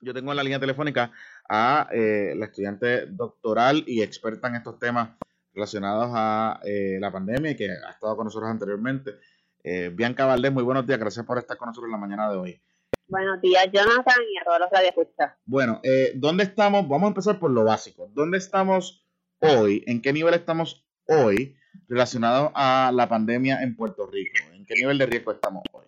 yo 0.00 0.14
tengo 0.14 0.32
en 0.32 0.36
la 0.36 0.42
línea 0.42 0.60
telefónica 0.60 1.12
a 1.48 1.88
eh, 1.92 2.34
la 2.36 2.46
estudiante 2.46 3.06
doctoral 3.06 3.84
y 3.86 4.02
experta 4.02 4.48
en 4.48 4.56
estos 4.56 4.78
temas 4.78 5.10
relacionados 5.54 6.10
a 6.14 6.60
eh, 6.64 6.98
la 7.00 7.12
pandemia 7.12 7.50
y 7.50 7.56
que 7.56 7.70
ha 7.70 7.90
estado 7.90 8.16
con 8.16 8.24
nosotros 8.24 8.50
anteriormente. 8.50 9.16
Eh, 9.62 9.90
Bianca 9.92 10.26
Valdés, 10.26 10.52
muy 10.52 10.62
buenos 10.62 10.86
días, 10.86 10.98
gracias 10.98 11.26
por 11.26 11.38
estar 11.38 11.56
con 11.56 11.68
nosotros 11.68 11.88
en 11.88 11.92
la 11.92 11.98
mañana 11.98 12.30
de 12.30 12.36
hoy. 12.36 12.60
Buenos 13.08 13.40
días, 13.42 13.66
Jonathan, 13.72 14.22
y 14.32 14.38
a 14.38 14.44
todos 14.44 14.60
los 14.60 14.70
radioescuchas. 14.70 15.32
Bueno, 15.44 15.80
eh, 15.82 16.12
¿dónde 16.14 16.44
estamos? 16.44 16.88
Vamos 16.88 17.04
a 17.04 17.08
empezar 17.08 17.38
por 17.40 17.50
lo 17.50 17.64
básico. 17.64 18.08
¿Dónde 18.14 18.38
estamos 18.38 19.04
hoy? 19.40 19.82
¿En 19.86 20.00
qué 20.00 20.12
nivel 20.12 20.32
estamos 20.34 20.86
hoy 21.06 21.56
relacionado 21.88 22.52
a 22.54 22.92
la 22.94 23.08
pandemia 23.08 23.62
en 23.62 23.74
Puerto 23.74 24.06
Rico? 24.06 24.38
¿En 24.52 24.64
qué 24.64 24.74
nivel 24.74 24.96
de 24.96 25.06
riesgo 25.06 25.32
estamos 25.32 25.64
hoy? 25.72 25.86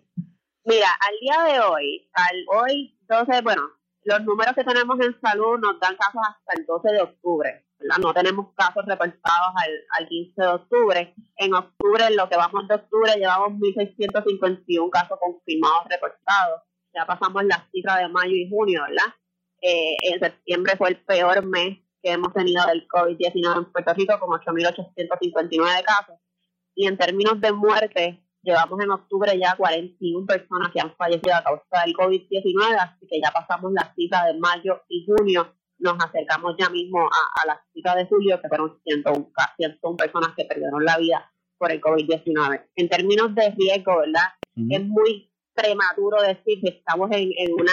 Mira, 0.64 0.88
al 1.00 1.14
día 1.20 1.52
de 1.52 1.60
hoy, 1.60 2.10
al 2.12 2.44
hoy 2.48 2.98
12, 3.08 3.40
bueno, 3.42 3.62
los 4.04 4.24
números 4.24 4.54
que 4.54 4.64
tenemos 4.64 4.98
en 5.00 5.18
salud 5.20 5.58
nos 5.58 5.78
dan 5.80 5.96
casos 5.96 6.20
hasta 6.28 6.60
el 6.60 6.66
12 6.66 6.92
de 6.92 7.02
octubre. 7.02 7.66
¿verdad? 7.78 7.98
No 7.98 8.14
tenemos 8.14 8.46
casos 8.54 8.84
reportados 8.86 9.54
al, 9.56 9.70
al 9.98 10.08
15 10.08 10.40
de 10.40 10.48
octubre. 10.48 11.14
En 11.36 11.54
octubre, 11.54 12.04
en 12.06 12.16
lo 12.16 12.28
que 12.28 12.36
vamos 12.36 12.68
de 12.68 12.74
octubre, 12.74 13.12
llevamos 13.16 13.52
1.651 13.60 14.90
casos 14.90 15.18
confirmados 15.20 15.86
reportados. 15.88 16.62
Ya 16.94 17.06
pasamos 17.06 17.44
la 17.44 17.66
cifra 17.72 17.98
de 17.98 18.08
mayo 18.08 18.34
y 18.34 18.48
junio, 18.48 18.82
¿verdad? 18.82 19.14
Eh, 19.60 19.96
en 20.02 20.20
septiembre 20.20 20.76
fue 20.76 20.90
el 20.90 20.96
peor 20.96 21.46
mes 21.46 21.78
que 22.02 22.10
hemos 22.10 22.32
tenido 22.34 22.66
del 22.66 22.86
COVID-19 22.88 23.58
en 23.58 23.72
Puerto 23.72 23.94
Rico, 23.94 24.18
con 24.18 24.30
8.859 24.40 25.84
casos. 25.84 26.16
Y 26.74 26.88
en 26.88 26.98
términos 26.98 27.40
de 27.40 27.52
muerte, 27.52 28.24
llevamos 28.42 28.80
en 28.80 28.90
octubre 28.90 29.38
ya 29.38 29.56
41 29.56 30.26
personas 30.26 30.70
que 30.72 30.80
han 30.80 30.94
fallecido 30.96 31.34
a 31.34 31.42
causa 31.42 31.84
del 31.84 31.94
COVID-19, 31.94 32.76
así 32.78 33.06
que 33.08 33.20
ya 33.20 33.30
pasamos 33.30 33.72
la 33.72 33.92
cifra 33.94 34.26
de 34.26 34.38
mayo 34.38 34.82
y 34.88 35.06
junio, 35.06 35.54
nos 35.78 35.96
acercamos 36.04 36.54
ya 36.58 36.68
mismo 36.70 37.00
a, 37.00 37.42
a 37.42 37.46
la 37.46 37.64
cifra 37.72 37.94
de 37.96 38.06
julio, 38.06 38.40
que 38.40 38.48
fueron 38.48 38.78
101, 38.84 39.32
101 39.56 39.96
personas 39.96 40.34
que 40.36 40.44
perdieron 40.44 40.84
la 40.84 40.98
vida 40.98 41.32
por 41.58 41.72
el 41.72 41.80
COVID-19. 41.80 42.70
En 42.76 42.88
términos 42.88 43.34
de 43.34 43.50
riesgo, 43.50 43.98
¿verdad? 43.98 44.28
Es 44.70 44.84
muy 44.84 45.32
prematuro 45.54 46.20
decir 46.22 46.60
que 46.60 46.78
estamos 46.78 47.10
en, 47.12 47.30
en 47.36 47.52
una 47.52 47.72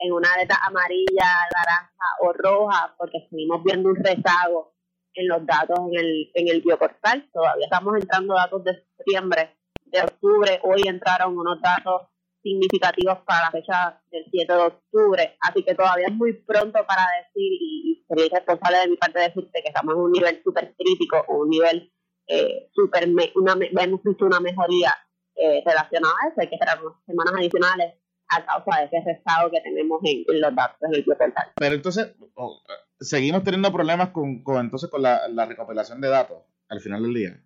en 0.00 0.12
una 0.12 0.28
aleta 0.34 0.58
amarilla, 0.64 1.24
naranja 1.54 2.08
o 2.20 2.32
roja, 2.32 2.94
porque 2.98 3.26
seguimos 3.30 3.62
viendo 3.62 3.90
un 3.90 3.96
rezago 3.96 4.74
en 5.14 5.28
los 5.28 5.46
datos 5.46 5.78
en 5.90 5.98
el, 5.98 6.30
en 6.34 6.48
el 6.48 6.60
bioportal. 6.62 7.28
Todavía 7.32 7.66
estamos 7.66 7.94
entrando 7.96 8.34
datos 8.34 8.64
de 8.64 8.84
septiembre, 8.96 9.56
de 9.94 10.04
octubre. 10.04 10.60
Hoy 10.62 10.82
entraron 10.86 11.36
unos 11.36 11.60
datos 11.60 12.02
significativos 12.42 13.18
para 13.26 13.46
la 13.46 13.50
fecha 13.50 14.00
del 14.10 14.24
7 14.30 14.52
de 14.52 14.58
octubre. 14.58 15.36
Así 15.40 15.64
que 15.64 15.74
todavía 15.74 16.08
es 16.08 16.14
muy 16.14 16.34
pronto 16.34 16.78
para 16.86 17.06
decir, 17.22 17.52
y, 17.52 17.92
y 17.92 18.04
sería 18.06 18.26
irresponsable 18.26 18.78
de 18.78 18.88
mi 18.88 18.96
parte 18.96 19.18
decirte 19.18 19.62
que 19.62 19.68
estamos 19.68 19.94
en 19.94 20.00
un 20.00 20.12
nivel 20.12 20.42
súper 20.44 20.74
crítico, 20.76 21.24
un 21.28 21.48
nivel 21.48 21.90
eh, 22.26 22.70
súper, 22.72 23.08
una, 23.34 23.56
hemos 23.82 24.02
visto 24.02 24.24
una 24.26 24.40
mejoría 24.40 24.94
eh, 25.36 25.62
relacionada 25.64 26.14
a 26.22 26.28
eso. 26.28 26.40
Hay 26.40 26.48
que 26.48 26.56
esperar 26.56 26.84
unas 26.84 26.98
semanas 27.06 27.34
adicionales 27.38 27.94
a 28.28 28.44
causa 28.44 28.80
de 28.80 28.86
ese 28.86 29.02
rezago 29.04 29.50
que 29.50 29.60
tenemos 29.60 30.00
en, 30.04 30.24
los 30.40 30.54
datos 30.54 30.90
del 30.90 31.02
bioportal. 31.02 31.52
Pero 31.56 31.74
entonces, 31.74 32.14
oh, 32.34 32.62
seguimos 32.98 33.42
teniendo 33.42 33.72
problemas 33.72 34.10
con, 34.10 34.42
con 34.42 34.60
entonces 34.60 34.90
con 34.90 35.02
la, 35.02 35.28
la 35.28 35.46
recopilación 35.46 36.00
de 36.00 36.08
datos 36.08 36.42
al 36.68 36.80
final 36.80 37.02
del 37.02 37.14
día. 37.14 37.40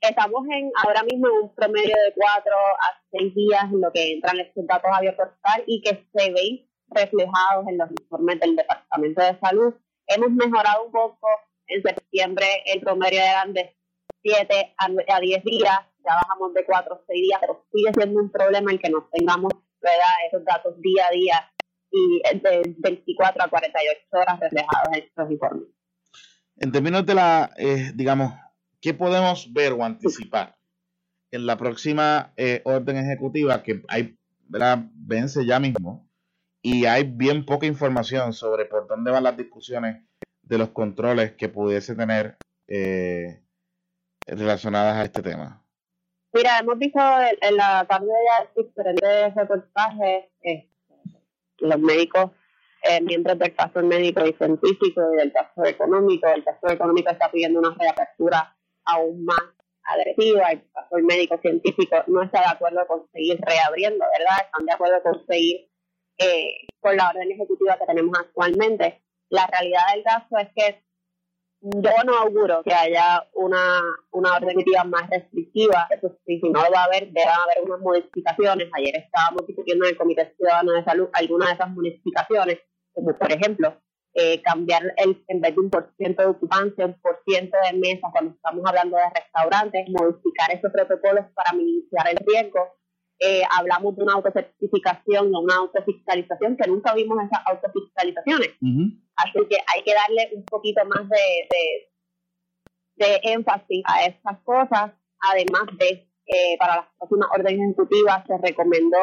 Estamos 0.00 0.46
en 0.50 0.70
ahora 0.82 1.02
mismo 1.02 1.28
en 1.28 1.34
un 1.44 1.54
promedio 1.54 1.94
de 2.04 2.14
cuatro 2.14 2.52
a 2.80 2.98
seis 3.10 3.34
días 3.34 3.64
en 3.64 3.80
lo 3.82 3.92
que 3.92 4.12
entran 4.14 4.40
estos 4.40 4.66
datos 4.66 4.90
a 4.94 5.00
bioportal 5.00 5.62
y 5.66 5.82
que 5.82 6.06
se 6.14 6.32
ven 6.32 6.66
reflejados 6.88 7.66
en 7.68 7.76
los 7.78 7.90
informes 7.90 8.40
del 8.40 8.56
Departamento 8.56 9.22
de 9.22 9.38
Salud. 9.40 9.74
Hemos 10.06 10.30
mejorado 10.30 10.84
un 10.86 10.92
poco. 10.92 11.28
En 11.72 11.82
septiembre 11.82 12.46
el 12.66 12.80
promedio 12.80 13.20
eran 13.20 13.52
de 13.52 13.76
7 14.22 14.74
a, 14.76 14.88
nue- 14.88 15.04
a 15.06 15.20
10 15.20 15.44
días, 15.44 15.78
ya 16.04 16.14
bajamos 16.26 16.52
de 16.54 16.64
4 16.64 16.94
a 16.94 17.00
6 17.06 17.22
días, 17.22 17.38
pero 17.40 17.64
sigue 17.72 17.92
siendo 17.94 18.20
un 18.20 18.30
problema 18.32 18.72
el 18.72 18.80
que 18.80 18.90
no 18.90 19.08
tengamos 19.12 19.52
¿verdad? 19.80 20.08
esos 20.26 20.44
datos 20.44 20.74
día 20.80 21.06
a 21.06 21.10
día 21.12 21.52
y 21.92 22.20
de 22.40 22.74
24 22.78 23.44
a 23.44 23.48
48 23.48 24.00
horas 24.12 24.40
reflejados 24.40 24.88
en 24.88 25.02
estos 25.04 25.30
informes. 25.30 25.68
En 26.56 26.72
términos 26.72 27.06
de 27.06 27.14
la, 27.14 27.50
eh, 27.56 27.92
digamos, 27.94 28.32
¿qué 28.80 28.94
podemos 28.94 29.52
ver 29.52 29.72
o 29.72 29.84
anticipar 29.84 30.56
en 31.30 31.46
la 31.46 31.56
próxima 31.56 32.32
eh, 32.36 32.62
orden 32.64 32.96
ejecutiva 32.96 33.62
que 33.62 33.82
hay, 33.88 34.18
¿verdad? 34.48 34.86
vence 34.94 35.46
ya 35.46 35.60
mismo 35.60 36.08
y 36.62 36.86
hay 36.86 37.04
bien 37.04 37.44
poca 37.44 37.66
información 37.66 38.32
sobre 38.32 38.64
por 38.64 38.86
dónde 38.86 39.10
van 39.10 39.24
las 39.24 39.36
discusiones 39.36 40.02
de 40.42 40.58
los 40.58 40.70
controles 40.70 41.32
que 41.32 41.48
pudiese 41.48 41.94
tener 41.94 42.36
eh, 42.66 43.42
relacionadas 44.26 44.96
a 44.96 45.04
este 45.04 45.22
tema? 45.22 45.64
Mira, 46.32 46.58
hemos 46.58 46.78
visto 46.78 47.00
en, 47.00 47.36
en 47.40 47.56
la 47.56 47.84
tarde 47.88 48.06
ya 48.06 48.62
diferentes 48.62 49.34
reportajes, 49.34 50.24
eh, 50.42 50.68
los 51.58 51.78
médicos, 51.78 52.30
eh, 52.82 53.00
miembros 53.02 53.38
del 53.38 53.54
caso 53.54 53.82
médico 53.82 54.24
y 54.26 54.32
científico 54.32 55.02
y 55.12 55.16
del 55.16 55.32
caso 55.32 55.64
económico. 55.64 56.28
El 56.28 56.44
caso 56.44 56.68
económico 56.68 57.10
está 57.10 57.30
pidiendo 57.30 57.60
una 57.60 57.74
reapertura 57.78 58.56
aún 58.84 59.24
más 59.24 59.42
agresiva. 59.84 60.50
El 60.50 60.70
caso 60.72 60.96
médico 61.02 61.38
científico 61.38 61.96
no 62.06 62.22
está 62.22 62.40
de 62.40 62.48
acuerdo 62.48 62.86
con 62.86 63.08
seguir 63.12 63.38
reabriendo, 63.40 64.04
¿verdad? 64.18 64.36
Están 64.44 64.66
de 64.66 64.72
acuerdo 64.72 65.02
con 65.02 65.26
seguir 65.26 65.68
eh, 66.18 66.66
con 66.80 66.96
la 66.96 67.10
orden 67.10 67.30
ejecutiva 67.32 67.78
que 67.78 67.86
tenemos 67.86 68.18
actualmente. 68.18 69.02
La 69.30 69.46
realidad 69.46 69.82
del 69.94 70.04
caso 70.04 70.38
es 70.38 70.48
que 70.54 70.84
yo 71.62 71.90
no 72.06 72.16
auguro 72.16 72.62
que 72.62 72.72
haya 72.72 73.28
una, 73.34 73.80
una 74.12 74.34
orden 74.36 74.50
ejecutiva 74.50 74.84
más 74.84 75.08
restrictiva. 75.10 75.88
Eso 75.90 76.16
sí, 76.26 76.40
si 76.40 76.48
no 76.50 76.62
lo 76.62 76.70
va 76.70 76.82
a 76.82 76.84
haber, 76.84 77.10
deben 77.10 77.28
haber 77.28 77.62
unas 77.64 77.80
modificaciones. 77.80 78.68
Ayer 78.72 78.96
estábamos 78.96 79.46
discutiendo 79.46 79.84
en 79.84 79.90
el 79.90 79.96
Comité 79.96 80.34
Ciudadano 80.36 80.72
de 80.72 80.84
Salud 80.84 81.08
algunas 81.12 81.48
de 81.48 81.54
esas 81.54 81.70
modificaciones, 81.70 82.58
como 82.92 83.16
por 83.16 83.32
ejemplo, 83.32 83.76
eh, 84.14 84.42
cambiar 84.42 84.82
el, 84.96 85.22
en 85.28 85.40
vez 85.40 85.54
de 85.54 85.60
un 85.60 85.70
por 85.70 85.92
ciento 85.96 86.22
de 86.22 86.28
ocupancia, 86.28 86.86
un 86.86 87.00
por 87.00 87.20
ciento 87.26 87.56
de 87.64 87.78
mesas 87.78 88.10
cuando 88.12 88.32
estamos 88.34 88.64
hablando 88.66 88.96
de 88.96 89.04
restaurantes, 89.14 89.88
modificar 89.88 90.52
esos 90.52 90.72
protocolos 90.72 91.26
para 91.34 91.52
minimizar 91.52 92.08
el 92.08 92.18
riesgo. 92.26 92.60
Eh, 93.20 93.42
hablamos 93.50 93.96
de 93.96 94.02
una 94.02 94.14
autocertificación, 94.14 95.30
de 95.30 95.38
una 95.38 95.56
autofiscalización, 95.56 96.56
que 96.56 96.68
nunca 96.68 96.94
vimos 96.94 97.18
esas 97.22 97.40
autofiscalizaciones. 97.46 98.50
Así 99.16 99.46
que 99.48 99.58
hay 99.74 99.82
que 99.84 99.94
darle 99.94 100.30
un 100.34 100.44
poquito 100.46 100.82
más 100.86 101.06
de, 101.08 101.48
de, 101.50 103.06
de 103.06 103.20
énfasis 103.32 103.82
a 103.84 104.06
estas 104.06 104.38
cosas, 104.42 104.92
además 105.20 105.66
de 105.78 106.10
eh, 106.32 106.56
para 106.58 106.76
las 106.76 106.86
próximas 106.96 107.28
órdenes 107.32 107.60
ejecutivas 107.60 108.24
se 108.26 108.38
recomendó 108.38 108.98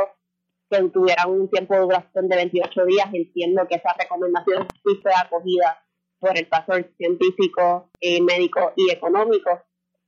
que 0.70 0.82
tuvieran 0.90 1.30
un 1.30 1.50
tiempo 1.50 1.74
de 1.74 1.82
duración 1.82 2.28
de 2.28 2.36
28 2.36 2.86
días. 2.86 3.08
Entiendo 3.14 3.68
que 3.68 3.76
esa 3.76 3.94
recomendación 3.98 4.68
sí 4.86 5.00
fue 5.02 5.12
acogida 5.14 5.84
por 6.20 6.38
el 6.38 6.48
pastor 6.48 6.90
científico, 6.98 7.90
eh, 8.02 8.22
médico 8.22 8.74
y 8.76 8.92
económico. 8.92 9.62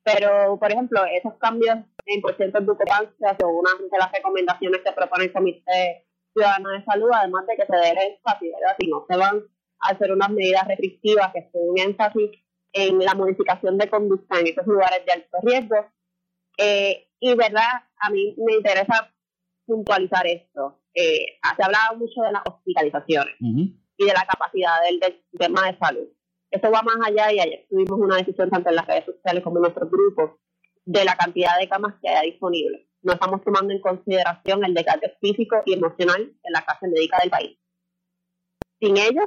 Pero, 0.03 0.57
por 0.59 0.71
ejemplo, 0.71 1.01
esos 1.05 1.35
cambios 1.35 1.77
en 2.05 2.21
porcentaje 2.21 2.65
de 2.65 2.71
ocupancia 2.71 3.37
son 3.39 3.55
una 3.55 3.69
de 3.79 3.97
las 3.97 4.11
recomendaciones 4.11 4.81
que 4.83 4.91
propone 4.91 5.25
el 5.25 5.33
Comité 5.33 6.07
Ciudadano 6.33 6.69
de 6.69 6.83
Salud, 6.83 7.09
además 7.13 7.45
de 7.47 7.55
que 7.55 7.65
se 7.65 7.75
dé 7.75 7.89
énfasis, 7.89 8.51
¿verdad? 8.53 8.75
Si 8.79 8.87
no 8.87 9.05
se 9.07 9.17
van 9.17 9.43
a 9.81 9.91
hacer 9.91 10.11
unas 10.11 10.29
medidas 10.29 10.67
restrictivas 10.67 11.31
que 11.33 11.49
den 11.53 11.89
énfasis 11.89 12.31
en 12.73 12.99
la 12.99 13.13
modificación 13.13 13.77
de 13.77 13.89
conducta 13.89 14.39
en 14.39 14.47
esos 14.47 14.65
lugares 14.65 15.05
de 15.05 15.11
alto 15.11 15.37
riesgo. 15.43 15.91
Eh, 16.57 17.09
y, 17.19 17.35
¿verdad? 17.35 17.83
A 17.99 18.09
mí 18.09 18.35
me 18.37 18.53
interesa 18.53 19.13
puntualizar 19.69 20.25
esto. 20.27 20.81
Eh, 20.93 21.37
se 21.55 21.63
ha 21.63 21.65
hablado 21.65 21.97
mucho 21.97 22.21
de 22.21 22.31
las 22.31 22.41
hospitalizaciones 22.49 23.35
Ujú. 23.39 23.61
y 23.97 24.05
de 24.05 24.13
la 24.13 24.25
capacidad 24.25 24.81
del, 24.83 24.99
del 24.99 25.21
sistema 25.31 25.71
de 25.71 25.77
salud. 25.77 26.07
Eso 26.51 26.71
va 26.71 26.81
más 26.81 26.97
allá 27.05 27.31
y 27.31 27.39
ayer 27.39 27.67
tuvimos 27.69 27.99
una 27.99 28.17
decisión 28.17 28.49
tanto 28.49 28.69
en 28.69 28.75
las 28.75 28.87
redes 28.87 29.05
sociales 29.05 29.43
como 29.43 29.57
en 29.57 29.61
nuestros 29.63 29.89
grupos 29.91 30.31
de 30.85 31.05
la 31.05 31.15
cantidad 31.15 31.59
de 31.59 31.69
camas 31.69 31.93
que 32.01 32.09
haya 32.09 32.21
disponibles. 32.21 32.87
No 33.03 33.13
estamos 33.13 33.43
tomando 33.43 33.71
en 33.71 33.81
consideración 33.81 34.65
el 34.65 34.73
desgaste 34.73 35.15
físico 35.21 35.61
y 35.65 35.73
emocional 35.73 36.21
en 36.21 36.51
la 36.51 36.65
clase 36.65 36.87
médica 36.87 37.19
del 37.21 37.29
país. 37.29 37.59
Sin 38.81 38.97
ellos, 38.97 39.25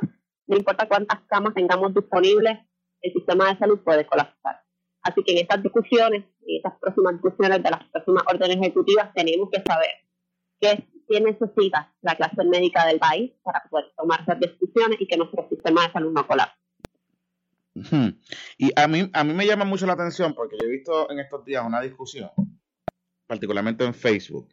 no 0.49 0.56
importa 0.56 0.88
cuántas 0.88 1.21
camas 1.29 1.55
tengamos 1.55 1.95
disponibles, 1.95 2.59
el 3.00 3.12
sistema 3.12 3.50
de 3.53 3.59
salud 3.59 3.81
puede 3.85 4.05
colapsar. 4.05 4.62
Así 5.03 5.23
que 5.25 5.33
en 5.33 5.38
estas 5.38 5.62
discusiones, 5.62 6.25
en 6.47 6.56
estas 6.56 6.79
próximas 6.81 7.15
discusiones 7.15 7.62
de 7.62 7.71
las 7.71 7.85
próximas 7.91 8.25
órdenes 8.29 8.56
ejecutivas, 8.59 9.12
tenemos 9.15 9.49
que 9.50 9.61
saber 9.62 9.91
qué, 10.62 10.87
qué 11.09 11.20
necesita 11.20 11.93
la 12.00 12.17
clase 12.17 12.44
médica 12.44 12.87
del 12.87 12.99
país 12.99 13.32
para 13.43 13.62
poder 13.69 13.87
tomar 13.97 14.23
esas 14.23 14.41
decisiones 14.41 15.00
y 15.00 15.06
que 15.06 15.17
nuestro 15.17 15.47
sistema 15.49 15.87
de 15.87 15.93
salud 15.93 16.12
no 16.12 16.26
colapse. 16.26 16.56
Y 18.59 18.70
a 18.76 18.87
mí, 18.87 19.11
a 19.12 19.25
mí 19.25 19.35
me 19.35 19.47
llama 19.47 19.64
mucho 19.64 19.87
la 19.87 19.94
atención 19.94 20.35
porque 20.35 20.56
yo 20.61 20.69
he 20.69 20.70
visto 20.70 21.11
en 21.11 21.19
estos 21.19 21.44
días 21.44 21.64
una 21.67 21.81
discusión, 21.81 22.31
particularmente 23.26 23.85
en 23.85 23.94
Facebook, 23.94 24.49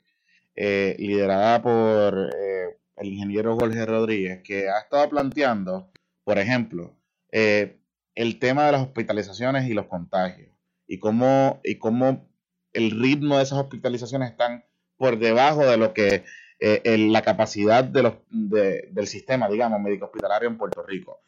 eh, 0.55 0.95
liderada 0.97 1.61
por 1.61 2.29
eh, 2.33 2.79
el 2.95 3.07
ingeniero 3.07 3.57
Jorge 3.57 3.85
Rodríguez, 3.85 4.41
que 4.43 4.69
ha 4.69 4.79
estado 4.79 5.09
planteando, 5.09 5.91
por 6.23 6.39
ejemplo, 6.39 6.97
eh, 7.31 7.81
el 8.15 8.39
tema 8.39 8.65
de 8.65 8.71
las 8.71 8.81
hospitalizaciones 8.81 9.69
y 9.69 9.73
los 9.73 9.87
contagios, 9.87 10.49
y 10.87 10.97
cómo, 10.97 11.59
y 11.63 11.75
cómo 11.77 12.29
el 12.73 12.91
ritmo 12.91 13.37
de 13.37 13.43
esas 13.43 13.59
hospitalizaciones 13.59 14.31
están 14.31 14.63
por 14.99 15.17
debajo 15.17 15.65
de 15.65 15.77
lo 15.77 15.93
que 15.93 16.25
eh, 16.59 16.97
la 17.09 17.21
capacidad 17.21 17.85
de 17.85 18.03
los, 18.03 18.13
del 18.29 19.07
sistema, 19.07 19.47
digamos, 19.47 19.79
médico 19.79 20.07
hospitalario 20.07 20.49
en 20.49 20.57
Puerto 20.57 20.83
Rico. 20.83 21.21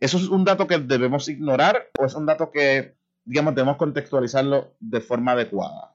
¿Eso 0.00 0.16
es 0.16 0.28
un 0.28 0.46
dato 0.46 0.66
que 0.66 0.78
debemos 0.78 1.28
ignorar 1.28 1.90
o 1.98 2.06
es 2.06 2.14
un 2.14 2.24
dato 2.24 2.50
que, 2.50 2.94
digamos, 3.24 3.54
debemos 3.54 3.76
contextualizarlo 3.76 4.72
de 4.80 5.00
forma 5.02 5.32
adecuada? 5.32 5.94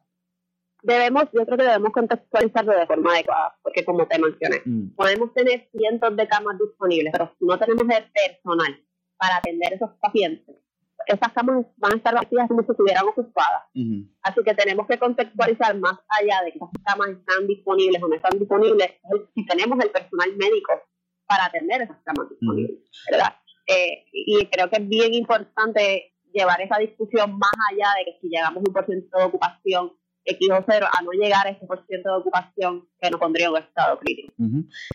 Debemos, 0.83 1.23
yo 1.33 1.43
creo 1.43 1.57
que 1.57 1.63
debemos 1.63 1.91
contextualizarlo 1.91 2.77
de 2.77 2.85
forma 2.85 3.13
adecuada, 3.13 3.57
porque 3.63 3.83
como 3.83 4.05
te 4.05 4.19
mencioné, 4.19 4.61
mm. 4.63 4.95
podemos 4.95 5.33
tener 5.33 5.67
cientos 5.71 6.15
de 6.15 6.27
camas 6.27 6.59
disponibles, 6.59 7.13
pero 7.13 7.33
si 7.39 7.45
no 7.45 7.57
tenemos 7.57 7.83
el 7.83 8.11
personal 8.11 8.85
para 9.17 9.37
atender 9.37 9.73
a 9.73 9.75
esos 9.75 9.89
pacientes, 9.99 10.55
esas 11.07 11.33
camas 11.33 11.65
van 11.77 11.93
a 11.93 11.95
estar 11.95 12.13
vacías 12.13 12.47
como 12.47 12.63
si 12.63 12.71
estuvieran 12.71 13.07
ocupadas. 13.07 13.63
Así 14.21 14.43
que 14.43 14.53
tenemos 14.53 14.87
que 14.87 14.97
contextualizar 14.97 15.77
más 15.77 15.99
allá 16.09 16.41
de 16.43 16.51
que 16.51 16.57
esas 16.57 16.69
camas 16.85 17.09
están 17.09 17.47
disponibles 17.47 18.01
o 18.01 18.07
no 18.07 18.15
están 18.15 18.37
disponibles, 18.39 18.91
si 19.35 19.45
tenemos 19.45 19.79
el 19.83 19.91
personal 19.91 20.35
médico 20.37 20.73
para 21.27 21.45
atender 21.45 21.81
esas 21.81 21.97
camas 22.03 22.29
disponibles, 22.29 22.79
¿verdad? 23.09 23.35
Eh, 23.67 24.05
y 24.11 24.45
creo 24.47 24.69
que 24.69 24.81
es 24.81 24.87
bien 24.87 25.13
importante 25.13 26.13
llevar 26.33 26.61
esa 26.61 26.77
discusión 26.77 27.37
más 27.37 27.53
allá 27.71 27.87
de 27.97 28.05
que 28.05 28.19
si 28.19 28.27
llegamos 28.29 28.57
a 28.57 28.67
un 28.67 28.73
por 28.73 28.85
ciento 28.85 29.17
de 29.17 29.23
ocupación 29.23 29.93
X 30.25 30.49
o 30.51 30.63
cero, 30.67 30.87
a 30.91 31.01
no 31.03 31.11
llegar 31.11 31.47
a 31.47 31.49
ese 31.49 31.65
por 31.65 31.85
ciento 31.85 32.09
de 32.11 32.17
ocupación 32.19 32.87
que 32.99 33.09
nos 33.09 33.19
pondría 33.19 33.47
en 33.47 33.51
un 33.51 33.57
estado 33.57 33.99
crítico. 33.99 34.33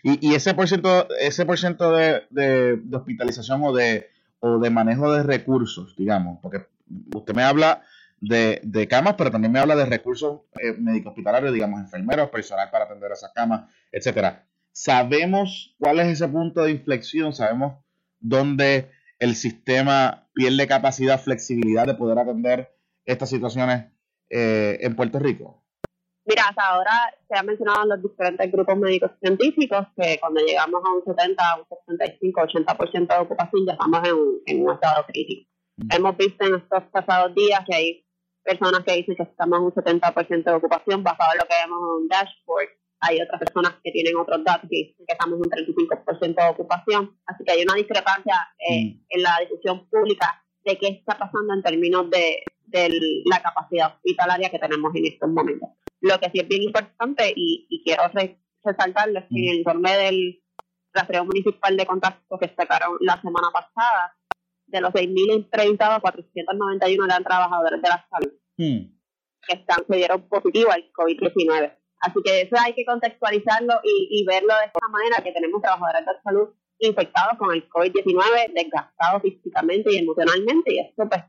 y, 0.03 0.27
y, 0.27 0.35
ese 0.35 0.53
por 0.53 0.67
ciento, 0.67 1.07
ese 1.19 1.45
por 1.45 1.57
ciento 1.57 1.93
de, 1.93 2.23
de 2.29 2.97
hospitalización 2.97 3.63
o 3.63 3.73
de 3.73 4.07
o 4.39 4.59
de 4.59 4.69
manejo 4.69 5.11
de 5.13 5.23
recursos, 5.23 5.95
digamos, 5.95 6.39
porque 6.41 6.65
usted 7.13 7.33
me 7.33 7.43
habla 7.43 7.83
de, 8.21 8.59
de 8.63 8.87
camas, 8.87 9.15
pero 9.17 9.31
también 9.31 9.51
me 9.51 9.59
habla 9.59 9.75
de 9.75 9.85
recursos 9.85 10.41
eh, 10.61 10.73
médico 10.77 11.09
hospitalarios, 11.09 11.53
digamos, 11.53 11.79
enfermeros, 11.79 12.29
personal 12.29 12.69
para 12.71 12.85
atender 12.85 13.11
esas 13.11 13.31
camas, 13.33 13.69
etcétera. 13.91 14.45
Sabemos 14.71 15.75
cuál 15.79 15.99
es 15.99 16.07
ese 16.07 16.27
punto 16.27 16.63
de 16.63 16.71
inflexión, 16.71 17.33
sabemos 17.33 17.75
dónde 18.19 18.91
el 19.19 19.35
sistema 19.35 20.27
pierde 20.33 20.67
capacidad, 20.67 21.19
flexibilidad 21.19 21.85
de 21.85 21.95
poder 21.95 22.19
atender 22.19 22.71
estas 23.05 23.29
situaciones 23.29 23.85
eh, 24.29 24.77
en 24.81 24.95
Puerto 24.95 25.19
Rico. 25.19 25.63
Mira, 26.29 26.43
hasta 26.47 26.61
ahora 26.61 26.91
se 27.27 27.39
han 27.39 27.45
mencionado 27.47 27.87
los 27.87 28.03
diferentes 28.03 28.51
grupos 28.51 28.77
médicos 28.77 29.09
científicos 29.19 29.87
que 29.97 30.19
cuando 30.19 30.41
llegamos 30.41 30.79
a 30.85 30.93
un 30.93 31.03
70, 31.03 31.43
un 31.57 31.65
75, 31.87 32.41
80% 32.41 33.07
de 33.07 33.19
ocupación 33.19 33.65
ya 33.65 33.73
estamos 33.73 33.99
en, 34.07 34.17
en 34.45 34.63
un 34.63 34.73
estado 34.75 35.05
crítico. 35.07 35.49
Mm. 35.77 35.87
Hemos 35.91 36.17
visto 36.17 36.45
en 36.45 36.55
estos 36.61 36.83
pasados 36.91 37.33
días 37.33 37.61
que 37.67 37.75
hay 37.75 38.05
personas 38.43 38.83
que 38.85 38.93
dicen 38.93 39.15
que 39.15 39.23
estamos 39.23 39.57
en 39.57 39.65
un 39.65 39.71
70% 39.71 40.43
de 40.43 40.53
ocupación 40.53 41.03
basado 41.03 41.31
en 41.33 41.39
lo 41.39 41.45
que 41.45 41.55
vemos 41.65 41.79
en 41.81 42.03
un 42.03 42.07
dashboard. 42.07 42.69
Hay 43.01 43.21
otras 43.21 43.39
personas 43.39 43.73
que 43.83 43.91
tienen 43.91 44.15
otros 44.15 44.43
datos 44.43 44.69
que 44.69 44.77
dicen 44.77 45.05
que 45.07 45.13
estamos 45.13 45.33
en 45.33 45.41
un 45.41 45.49
35% 45.49 46.35
de 46.35 46.49
ocupación. 46.49 47.17
Así 47.25 47.43
que 47.43 47.53
hay 47.53 47.63
una 47.63 47.73
discrepancia 47.73 48.35
eh, 48.69 48.85
mm. 48.85 49.05
en 49.09 49.23
la 49.23 49.35
discusión 49.39 49.89
pública 49.89 50.45
de 50.69 50.77
qué 50.77 50.87
está 50.87 51.17
pasando 51.17 51.53
en 51.53 51.63
términos 51.63 52.09
de, 52.09 52.43
de 52.65 53.21
la 53.25 53.41
capacidad 53.41 53.95
hospitalaria 53.95 54.49
que 54.49 54.59
tenemos 54.59 54.93
en 54.95 55.05
estos 55.05 55.29
momentos. 55.29 55.69
Lo 56.01 56.19
que 56.19 56.29
sí 56.29 56.39
es 56.39 56.47
bien 56.47 56.63
importante 56.63 57.33
y, 57.35 57.81
quiero 57.83 58.03
resaltarlo 58.63 59.19
es 59.19 59.25
que 59.25 59.39
en 59.39 59.49
el 59.49 59.57
informe 59.57 59.97
del 59.97 60.43
rastreo 60.93 61.25
municipal 61.25 61.75
de 61.75 61.85
contactos 61.85 62.39
que 62.39 62.53
sacaron 62.55 62.97
la 63.01 63.19
semana 63.21 63.49
pasada, 63.51 64.15
de 64.67 64.81
los 64.81 64.91
6.000 64.91 65.33
entrevistados, 65.33 65.99
491 66.01 67.05
eran 67.05 67.23
trabajadores 67.23 67.81
de 67.81 67.89
la 67.89 68.07
salud 68.09 68.33
hmm. 68.57 68.97
que 69.47 69.55
están, 69.55 69.79
se 69.87 69.95
dieron 69.95 70.29
positivo 70.29 70.71
al 70.71 70.91
COVID-19. 70.91 71.75
Así 72.01 72.19
que 72.23 72.41
eso 72.41 72.55
hay 72.63 72.73
que 72.73 72.85
contextualizarlo 72.85 73.81
y, 73.83 74.23
verlo 74.25 74.53
de 74.55 74.65
esta 74.67 74.87
manera, 74.89 75.23
que 75.23 75.31
tenemos 75.31 75.61
trabajadores 75.61 76.05
de 76.05 76.13
la 76.13 76.21
salud 76.21 76.49
infectados 76.79 77.37
con 77.37 77.53
el 77.53 77.67
COVID-19, 77.69 78.53
desgastados 78.53 79.21
físicamente 79.21 79.93
y 79.93 79.97
emocionalmente, 79.97 80.73
y 80.73 80.79
esto 80.79 81.07
pues 81.07 81.23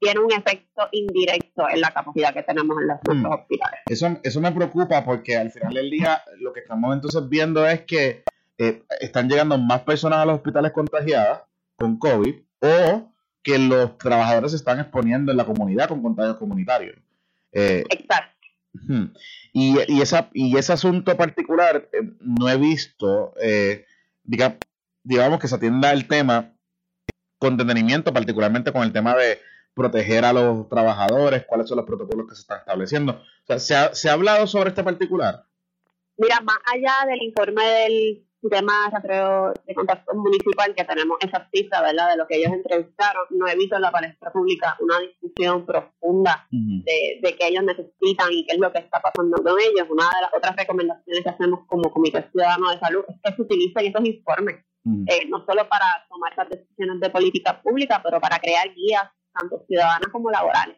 tiene 0.00 0.20
un 0.20 0.32
efecto 0.32 0.88
indirecto 0.92 1.68
en 1.68 1.80
la 1.80 1.90
capacidad 1.90 2.34
que 2.34 2.42
tenemos 2.42 2.76
en 2.80 2.88
los 2.88 2.98
mm. 3.16 3.26
hospitales. 3.26 3.80
Eso, 3.86 4.18
eso 4.22 4.40
me 4.40 4.52
preocupa 4.52 5.04
porque 5.04 5.36
al 5.36 5.50
final 5.50 5.72
del 5.72 5.90
día 5.90 6.22
lo 6.40 6.52
que 6.52 6.60
estamos 6.60 6.94
entonces 6.94 7.28
viendo 7.28 7.66
es 7.66 7.82
que 7.82 8.24
eh, 8.58 8.82
están 9.00 9.28
llegando 9.28 9.58
más 9.58 9.80
personas 9.80 10.18
a 10.20 10.26
los 10.26 10.36
hospitales 10.36 10.72
contagiadas 10.72 11.42
con 11.76 11.98
COVID 11.98 12.34
o 12.60 13.12
que 13.42 13.58
los 13.58 13.98
trabajadores 13.98 14.52
se 14.52 14.58
están 14.58 14.78
exponiendo 14.78 15.32
en 15.32 15.38
la 15.38 15.44
comunidad 15.44 15.88
con 15.88 16.02
contagios 16.02 16.36
comunitarios. 16.36 16.96
Eh, 17.52 17.84
Exacto. 17.88 18.32
Y, 19.52 19.76
y, 19.86 20.00
esa, 20.02 20.30
y 20.32 20.56
ese 20.56 20.72
asunto 20.72 21.16
particular 21.16 21.88
eh, 21.92 22.10
no 22.20 22.48
he 22.48 22.56
visto, 22.56 23.32
digamos 24.24 24.58
que 25.40 25.48
se 25.48 25.54
atienda 25.54 25.92
el 25.92 26.08
tema 26.08 26.52
con 27.38 27.56
detenimiento, 27.56 28.12
particularmente 28.12 28.72
con 28.72 28.82
el 28.82 28.92
tema 28.92 29.14
de 29.14 29.38
proteger 29.74 30.24
a 30.24 30.32
los 30.32 30.68
trabajadores, 30.68 31.44
cuáles 31.46 31.68
son 31.68 31.76
los 31.76 31.86
protocolos 31.86 32.26
que 32.28 32.34
se 32.34 32.42
están 32.42 32.60
estableciendo. 32.60 33.12
O 33.12 33.46
sea, 33.46 33.58
¿se 33.58 33.74
ha, 33.74 33.94
¿se 33.94 34.08
ha 34.08 34.12
hablado 34.12 34.46
sobre 34.46 34.70
este 34.70 34.84
particular? 34.84 35.44
Mira, 36.16 36.40
más 36.40 36.58
allá 36.72 37.06
del 37.08 37.22
informe 37.22 37.64
del 37.64 38.26
sistema 38.40 38.90
de 39.66 39.74
contacto 39.74 40.14
municipal 40.14 40.74
que 40.74 40.84
tenemos 40.84 41.16
esa 41.20 41.48
cifra, 41.52 41.80
¿verdad? 41.80 42.10
De 42.10 42.16
lo 42.16 42.26
que 42.26 42.36
ellos 42.36 42.52
entrevistaron, 42.52 43.24
no 43.30 43.48
he 43.48 43.56
visto 43.56 43.74
en 43.74 43.82
la 43.82 43.90
palestra 43.90 44.30
pública 44.30 44.76
una 44.80 45.00
discusión 45.00 45.64
profunda 45.64 46.46
de, 46.50 47.20
de 47.22 47.36
qué 47.36 47.48
ellos 47.48 47.64
necesitan 47.64 48.32
y 48.32 48.46
qué 48.46 48.54
es 48.54 48.60
lo 48.60 48.70
que 48.70 48.78
está 48.78 49.00
pasando 49.00 49.42
con 49.42 49.54
ellos. 49.58 49.88
Una 49.90 50.04
de 50.04 50.20
las 50.22 50.34
otras 50.34 50.56
recomendaciones 50.56 51.24
que 51.24 51.30
hacemos 51.30 51.60
como 51.66 51.90
Comité 51.90 52.28
Ciudadano 52.30 52.70
de 52.70 52.78
Salud 52.78 53.04
es 53.08 53.16
que 53.22 53.34
se 53.34 53.42
utilicen 53.42 53.86
estos 53.86 54.04
informes, 54.04 54.64
eh, 54.84 55.26
no 55.28 55.44
solo 55.46 55.68
para 55.68 55.86
tomar 56.08 56.32
esas 56.32 56.50
decisiones 56.50 57.00
de 57.00 57.10
política 57.10 57.60
pública, 57.62 58.00
pero 58.02 58.20
para 58.20 58.38
crear 58.38 58.72
guías 58.74 59.04
tanto 59.32 59.64
ciudadanas 59.66 60.08
como 60.12 60.30
laborales. 60.30 60.76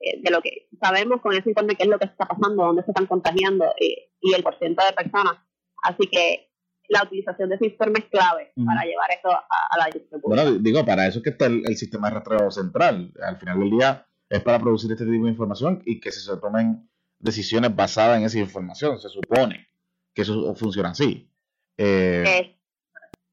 Eh, 0.00 0.20
de 0.22 0.30
lo 0.30 0.40
que 0.40 0.68
sabemos 0.80 1.20
con 1.20 1.34
ese 1.34 1.48
informe 1.48 1.74
qué 1.74 1.84
es 1.84 1.88
lo 1.88 1.98
que 1.98 2.04
está 2.04 2.26
pasando, 2.26 2.64
dónde 2.64 2.82
se 2.84 2.90
están 2.90 3.06
contagiando 3.06 3.64
eh, 3.80 4.10
y 4.20 4.34
el 4.34 4.42
porcentaje 4.42 4.90
de 4.90 4.94
personas. 4.94 5.34
Así 5.82 6.06
que 6.06 6.50
la 6.88 7.02
utilización 7.02 7.48
de 7.48 7.56
ese 7.56 7.66
informe 7.66 8.00
es 8.00 8.04
clave 8.06 8.52
para 8.64 8.84
llevar 8.84 9.10
eso 9.18 9.30
a, 9.30 9.78
la 9.78 9.86
discusión 9.86 10.20
Bueno, 10.22 10.52
digo, 10.52 10.84
para 10.84 11.06
eso 11.06 11.18
es 11.18 11.24
que 11.24 11.30
está 11.30 11.46
el, 11.46 11.76
sistema 11.76 12.08
de 12.08 12.14
rastreo 12.14 12.50
central. 12.50 13.12
Al 13.22 13.38
final 13.38 13.58
del 13.58 13.70
día 13.70 14.06
es 14.28 14.42
para 14.42 14.58
producir 14.58 14.92
este 14.92 15.04
tipo 15.04 15.24
de 15.24 15.30
información 15.30 15.82
y 15.86 15.98
que 15.98 16.12
se 16.12 16.36
tomen 16.36 16.88
decisiones 17.18 17.74
basadas 17.74 18.18
en 18.18 18.24
esa 18.24 18.38
información. 18.38 18.98
Se 19.00 19.08
supone 19.08 19.66
que 20.12 20.22
eso 20.22 20.54
funciona 20.54 20.90
así. 20.90 21.28
Eh, 21.76 22.53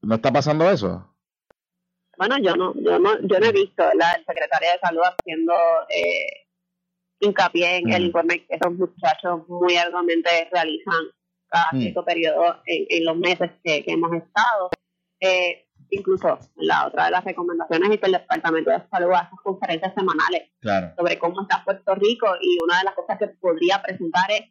¿No 0.02 0.16
está 0.16 0.32
pasando 0.32 0.68
eso? 0.70 1.08
bueno, 2.16 2.38
yo 2.38 2.54
no, 2.54 2.74
yo 2.74 2.98
no, 2.98 3.18
yo 3.20 3.40
no 3.40 3.46
he 3.46 3.52
visto 3.52 3.82
la 3.94 4.12
secretaria 4.26 4.72
de 4.72 4.78
salud 4.78 5.02
haciendo 5.02 5.54
eh, 5.88 6.46
hincapié 7.18 7.78
en 7.78 7.92
el 7.92 8.06
informe 8.06 8.46
que 8.46 8.54
esos 8.54 8.72
muchachos 8.74 9.48
muy 9.48 9.76
arduamente 9.76 10.48
realizan 10.52 11.02
cada 11.48 11.70
cierto 11.72 12.04
periodo 12.04 12.60
en, 12.66 13.04
los 13.04 13.16
meses 13.16 13.50
que, 13.64 13.82
hemos 13.86 14.12
estado. 14.12 14.70
Eh, 15.20 15.66
incluso 15.90 16.38
la 16.56 16.86
otra 16.86 17.06
de 17.06 17.10
las 17.10 17.24
recomendaciones 17.24 17.90
es 17.90 17.98
que 17.98 18.06
el 18.06 18.12
Departamento 18.12 18.70
de 18.70 18.82
Salud 18.88 19.12
hace 19.14 19.36
conferencias 19.42 19.94
semanales 19.94 20.50
sobre 20.96 21.18
cómo 21.18 21.42
está 21.42 21.64
Puerto 21.64 21.94
Rico 21.96 22.26
y 22.40 22.58
una 22.62 22.78
de 22.78 22.84
las 22.84 22.94
cosas 22.94 23.18
que 23.18 23.28
podría 23.28 23.82
presentar 23.82 24.30
es 24.30 24.42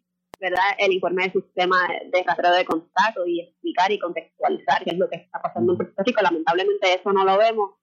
¿verdad? 0.42 0.64
el 0.80 0.92
informe 0.92 1.24
del 1.24 1.34
sistema 1.34 1.78
de 2.12 2.24
rastreo 2.24 2.54
de 2.54 2.66
contacto 2.66 3.26
y 3.28 3.42
explicar 3.42 3.92
y 3.92 4.00
contextualizar 4.00 4.84
qué 4.84 4.90
es 4.90 4.98
lo 4.98 5.08
que 5.08 5.18
está 5.18 5.40
pasando 5.40 5.74
en 5.74 5.78
Puerto 5.78 6.04
Rico. 6.04 6.22
Lamentablemente 6.22 6.96
eso 7.00 7.14
no 7.14 7.24
lo 7.24 7.38
vemos 7.38 7.76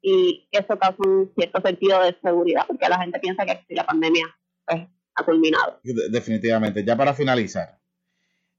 y 0.00 0.48
eso 0.52 0.78
causa 0.78 0.96
un 0.98 1.32
cierto 1.36 1.60
sentido 1.60 2.00
de 2.02 2.16
seguridad 2.22 2.66
porque 2.68 2.88
la 2.88 3.00
gente 3.00 3.18
piensa 3.18 3.44
que 3.44 3.64
la 3.70 3.84
pandemia 3.84 4.26
pues, 4.64 4.86
ha 5.16 5.24
culminado. 5.24 5.80
Definitivamente. 5.82 6.84
Ya 6.84 6.96
para 6.96 7.14
finalizar, 7.14 7.80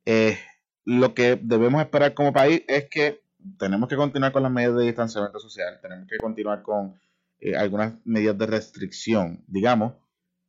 eh, 0.06 0.38
lo 0.84 1.14
que 1.14 1.40
debemos 1.42 1.82
esperar 1.82 2.14
como 2.14 2.34
país 2.34 2.64
es 2.68 2.90
que 2.90 3.22
tenemos 3.58 3.88
que 3.88 3.96
continuar 3.96 4.34
con 4.34 4.44
las 4.44 4.52
medidas 4.52 4.76
de 4.76 4.86
distanciamiento 4.86 5.40
social, 5.40 5.80
tenemos 5.82 6.08
que 6.10 6.18
continuar 6.18 6.62
con 6.62 7.00
eh, 7.40 7.56
algunas 7.56 7.94
medidas 8.06 8.38
de 8.38 8.48
restricción, 8.48 9.44
digamos, 9.48 9.94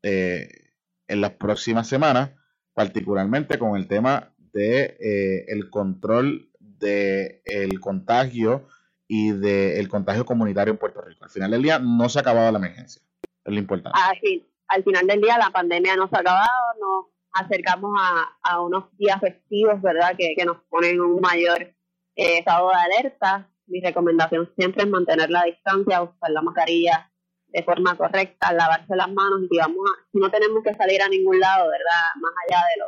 eh, 0.02 0.72
en 1.06 1.20
las 1.20 1.32
próximas 1.32 1.88
semanas 1.88 2.30
particularmente 2.76 3.59
con 3.59 3.75
el 3.75 3.88
tema 3.88 4.35
de 4.52 4.99
eh, 5.00 5.47
el 5.49 5.71
control 5.71 6.50
del 6.61 7.40
el 7.47 7.80
contagio 7.80 8.68
y 9.09 9.33
del 9.33 9.88
contagio 9.88 10.26
comunitario 10.26 10.73
en 10.73 10.78
Puerto 10.78 11.00
Rico. 11.00 11.25
Al 11.25 11.30
final 11.30 11.52
del 11.52 11.62
día 11.62 11.78
no 11.78 12.11
se 12.11 12.18
ha 12.18 12.21
acabado 12.21 12.52
la 12.52 12.59
emergencia, 12.59 13.00
es 13.45 13.52
lo 13.52 13.59
importante. 13.59 13.99
Así, 13.99 14.47
al 14.68 14.85
final 14.85 15.06
del 15.06 15.23
día 15.23 15.38
la 15.38 15.49
pandemia 15.49 15.97
no 15.97 16.06
se 16.09 16.16
ha 16.16 16.21
acabado, 16.21 16.75
no 16.78 17.09
acercamos 17.33 17.99
a, 18.42 18.61
unos 18.61 18.95
días 18.99 19.18
festivos, 19.21 19.80
¿verdad? 19.80 20.14
Que, 20.14 20.45
nos 20.45 20.59
ponen 20.68 21.00
un 21.00 21.18
mayor 21.23 21.62
eh, 21.62 22.38
estado 22.38 22.68
de 22.68 22.75
alerta. 22.75 23.50
Mi 23.66 23.80
recomendación 23.80 24.52
siempre 24.54 24.83
es 24.83 24.90
mantener 24.90 25.30
la 25.30 25.45
distancia, 25.45 26.02
usar 26.02 26.30
la 26.30 26.42
mascarilla 26.42 27.11
de 27.49 27.62
forma 27.62 27.97
correcta, 27.97 28.53
lavarse 28.53 28.95
las 28.97 29.11
manos 29.12 29.41
y 29.50 29.59
vamos 29.59 29.79
si 30.12 30.19
no 30.19 30.31
tenemos 30.31 30.62
que 30.62 30.75
salir 30.75 31.00
a 31.03 31.09
ningún 31.09 31.41
lado, 31.41 31.69
¿verdad? 31.71 32.03
Más 32.21 32.33
allá 32.47 32.62
de 32.75 32.81
lo, 32.81 32.87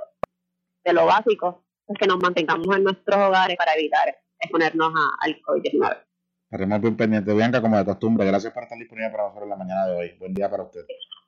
de 0.84 0.92
lo 0.92 1.06
básico, 1.06 1.64
es 1.86 1.98
que 1.98 2.06
nos 2.06 2.20
mantengamos 2.20 2.76
en 2.76 2.84
nuestros 2.84 3.18
hogares 3.18 3.56
para 3.56 3.74
evitar 3.74 4.14
exponernos 4.38 4.92
a, 4.94 5.24
al 5.26 5.40
COVID-19. 5.40 6.04
Estaremos 6.50 6.80
bien 6.80 6.96
pendientes. 6.96 7.34
Bianca, 7.34 7.60
como 7.60 7.76
de 7.76 7.84
costumbre, 7.84 8.26
gracias 8.26 8.52
por 8.52 8.62
estar 8.62 8.78
disponible 8.78 9.10
para 9.10 9.24
nosotros 9.24 9.44
en 9.44 9.50
la 9.50 9.56
mañana 9.56 9.86
de 9.86 9.96
hoy. 9.96 10.16
Buen 10.18 10.34
día 10.34 10.50
para 10.50 10.62
usted. 10.62 10.80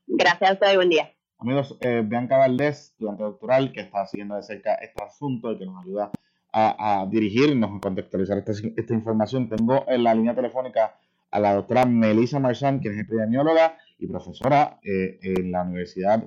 Gracias 0.06 0.50
a 0.50 0.52
usted 0.54 0.72
y 0.72 0.76
buen 0.76 0.88
día. 0.88 1.10
Amigos, 1.38 1.78
eh, 1.80 2.02
Bianca 2.04 2.36
Valdés, 2.36 2.90
estudiante 2.90 3.22
doctoral, 3.22 3.72
que 3.72 3.80
está 3.80 4.06
siguiendo 4.06 4.36
de 4.36 4.42
cerca 4.42 4.74
este 4.74 5.02
asunto 5.02 5.52
y 5.52 5.58
que 5.58 5.66
nos 5.66 5.82
ayuda 5.82 6.10
a, 6.52 7.02
a 7.02 7.06
dirigirnos, 7.06 7.70
a 7.70 7.80
contextualizar 7.80 8.38
esta, 8.38 8.52
esta, 8.52 8.94
información. 8.94 9.48
Tengo 9.48 9.84
en 9.88 10.04
la 10.04 10.14
línea 10.14 10.34
telefónica 10.34 10.98
a 11.30 11.40
la 11.40 11.54
doctora 11.54 11.86
Melissa 11.86 12.38
Marchand, 12.38 12.80
quien 12.80 12.94
es 12.94 13.00
epidemióloga 13.00 13.76
y 13.98 14.06
profesora 14.06 14.78
eh, 14.82 15.18
en 15.22 15.52
la 15.52 15.62
Universidad, 15.62 16.24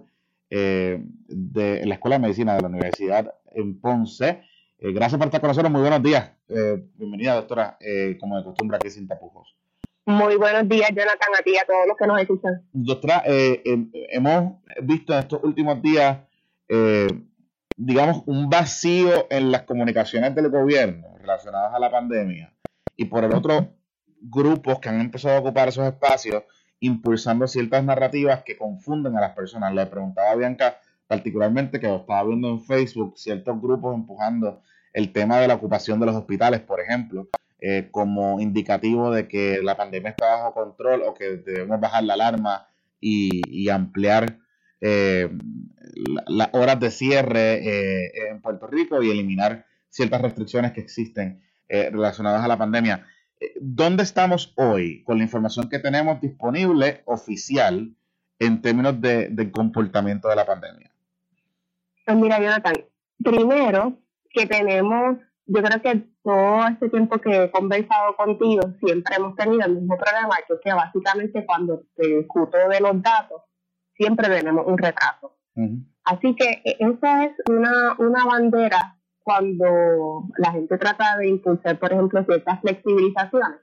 eh, 0.50 1.04
de 1.28 1.86
la 1.86 1.96
Escuela 1.96 2.18
de 2.18 2.22
Medicina 2.22 2.56
de 2.56 2.62
la 2.62 2.68
Universidad 2.68 3.34
en 3.52 3.80
Ponce. 3.80 4.44
Eh, 4.80 4.92
gracias 4.92 5.18
por 5.18 5.28
estar 5.28 5.40
con 5.40 5.48
nosotros. 5.48 5.72
Muy 5.72 5.82
buenos 5.82 6.04
días. 6.04 6.32
Eh, 6.50 6.84
bienvenida, 6.96 7.36
doctora, 7.36 7.78
eh, 7.80 8.18
como 8.20 8.38
de 8.38 8.44
costumbre 8.44 8.78
aquí 8.78 8.90
sin 8.90 9.08
tapujos. 9.08 9.56
Muy 10.06 10.36
buenos 10.36 10.68
días, 10.68 10.90
Jonathan, 10.90 11.30
a 11.40 11.42
ti 11.42 11.58
a 11.58 11.66
todos 11.66 11.88
los 11.88 11.96
que 11.96 12.06
nos 12.06 12.20
escuchan. 12.20 12.68
Doctora, 12.74 13.24
hemos 13.26 14.56
visto 14.82 15.14
en 15.14 15.20
estos 15.20 15.42
últimos 15.44 15.82
días, 15.82 16.18
digamos, 17.78 18.24
un 18.26 18.50
vacío 18.50 19.28
en 19.30 19.50
las 19.50 19.62
comunicaciones 19.62 20.36
del 20.36 20.50
gobierno 20.50 21.08
relacionadas 21.20 21.74
a 21.74 21.80
la 21.80 21.90
pandemia 21.90 22.54
y 22.98 23.06
por 23.06 23.24
el 23.24 23.34
otro, 23.34 23.70
grupos 24.24 24.80
que 24.80 24.90
han 24.90 25.02
empezado 25.02 25.36
a 25.36 25.40
ocupar 25.40 25.68
esos 25.68 25.86
espacios 25.86 26.44
impulsando 26.80 27.48
ciertas 27.48 27.84
narrativas 27.84 28.44
que 28.44 28.58
confunden 28.58 29.16
a 29.16 29.22
las 29.22 29.36
personas. 29.36 29.74
Le 29.74 29.86
preguntaba 29.86 30.32
a 30.32 30.36
Bianca 30.36 30.78
particularmente 31.08 31.80
que 31.80 31.88
lo 31.88 31.98
estaba 31.98 32.24
viendo 32.24 32.50
en 32.50 32.62
Facebook, 32.62 33.18
ciertos 33.18 33.62
grupos 33.62 33.96
empujando 33.96 34.62
el 34.94 35.12
tema 35.12 35.40
de 35.40 35.48
la 35.48 35.56
ocupación 35.56 36.00
de 36.00 36.06
los 36.06 36.16
hospitales, 36.16 36.62
por 36.62 36.80
ejemplo, 36.80 37.30
eh, 37.60 37.88
como 37.92 38.40
indicativo 38.40 39.12
de 39.12 39.28
que 39.28 39.62
la 39.62 39.78
pandemia 39.78 40.12
está 40.12 40.28
bajo 40.36 40.54
control 40.54 41.04
o 41.04 41.14
que 41.14 41.38
debemos 41.38 41.80
bajar 41.80 42.04
la 42.04 42.14
alarma 42.16 42.68
y, 43.00 43.70
ampliar 43.70 44.40
eh, 44.82 45.30
las 46.28 46.50
horas 46.54 46.80
de 46.80 46.92
cierre 46.92 47.54
eh, 47.64 48.30
en 48.30 48.42
Puerto 48.42 48.68
Rico 48.68 49.02
y 49.02 49.12
eliminar 49.12 49.66
ciertas 49.90 50.22
restricciones 50.22 50.72
que 50.72 50.82
existen 50.82 51.42
relacionadas 51.70 52.44
a 52.44 52.48
la 52.48 52.58
pandemia. 52.58 53.04
¿Dónde 53.60 54.04
estamos 54.04 54.54
hoy 54.58 55.04
con 55.04 55.18
la 55.18 55.24
información 55.24 55.70
que 55.70 55.80
tenemos 55.80 56.20
disponible 56.22 57.02
oficial 57.06 57.96
en 58.40 58.62
términos 58.62 59.00
de, 59.02 59.30
del 59.30 59.52
comportamiento 59.52 60.28
de 60.28 60.36
la 60.36 60.46
pandemia? 60.46 60.92
Pues 62.06 62.18
mira, 62.18 62.40
Jonathan, 62.40 62.76
primero 63.24 63.98
que 64.30 64.46
tenemos, 64.46 65.18
yo 65.46 65.62
creo 65.62 65.82
que 65.82 66.04
todo 66.24 66.68
este 66.68 66.90
tiempo 66.90 67.20
que 67.20 67.44
he 67.44 67.52
conversado 67.52 68.16
contigo, 68.16 68.62
siempre 68.80 69.16
hemos 69.16 69.36
tenido 69.36 69.66
el 69.66 69.76
mismo 69.76 69.98
problema, 69.98 70.36
que 70.48 70.54
es 70.54 70.60
que 70.64 70.74
básicamente 70.74 71.46
cuando 71.46 71.84
te 71.96 72.08
discuto 72.08 72.58
de 72.58 72.80
los 72.80 73.02
datos, 73.02 73.42
siempre 73.96 74.28
tenemos 74.28 74.66
un 74.66 74.78
retraso. 74.78 75.38
Así 76.04 76.36
que 76.36 76.62
e, 76.66 76.78
esa 76.80 77.26
es 77.26 77.32
una, 77.50 77.96
una 78.00 78.26
bandera 78.26 78.98
cuando 79.24 80.28
la 80.38 80.52
gente 80.52 80.78
trata 80.78 81.18
de 81.18 81.30
impulsar, 81.30 81.80
por 81.80 81.92
ejemplo, 81.92 82.24
ciertas 82.26 82.60
flexibilizaciones. 82.62 83.60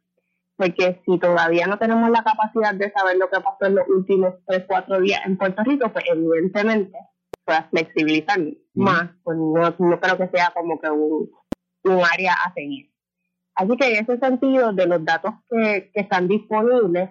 Porque 0.56 1.00
si 1.06 1.18
todavía 1.18 1.66
no 1.66 1.78
tenemos 1.78 2.10
la 2.10 2.22
capacidad 2.22 2.74
de 2.74 2.90
saber 2.92 3.16
lo 3.16 3.30
que 3.30 3.40
pasó 3.40 3.66
en 3.66 3.76
los 3.76 3.88
últimos 3.88 4.34
tres, 4.46 4.64
cuatro 4.66 5.00
días 5.00 5.20
en 5.24 5.38
Puerto 5.38 5.62
Rico, 5.64 5.88
pues 5.90 6.04
evidentemente 6.08 6.98
pueda 7.44 7.68
flexibilizar 7.70 8.38
más, 8.74 9.10
pues 9.22 9.38
no, 9.38 10.00
creo 10.00 10.18
que 10.18 10.28
sea 10.28 10.52
como 10.54 10.78
que 10.78 10.90
un, 10.90 11.30
área 12.12 12.34
a 12.44 12.52
seguir. 12.52 12.90
Así 13.54 13.76
que 13.76 13.86
en 13.86 14.04
ese 14.04 14.18
sentido, 14.18 14.72
de 14.72 14.86
los 14.86 15.04
datos 15.04 15.32
que, 15.48 15.90
están 15.94 16.28
disponibles, 16.28 17.10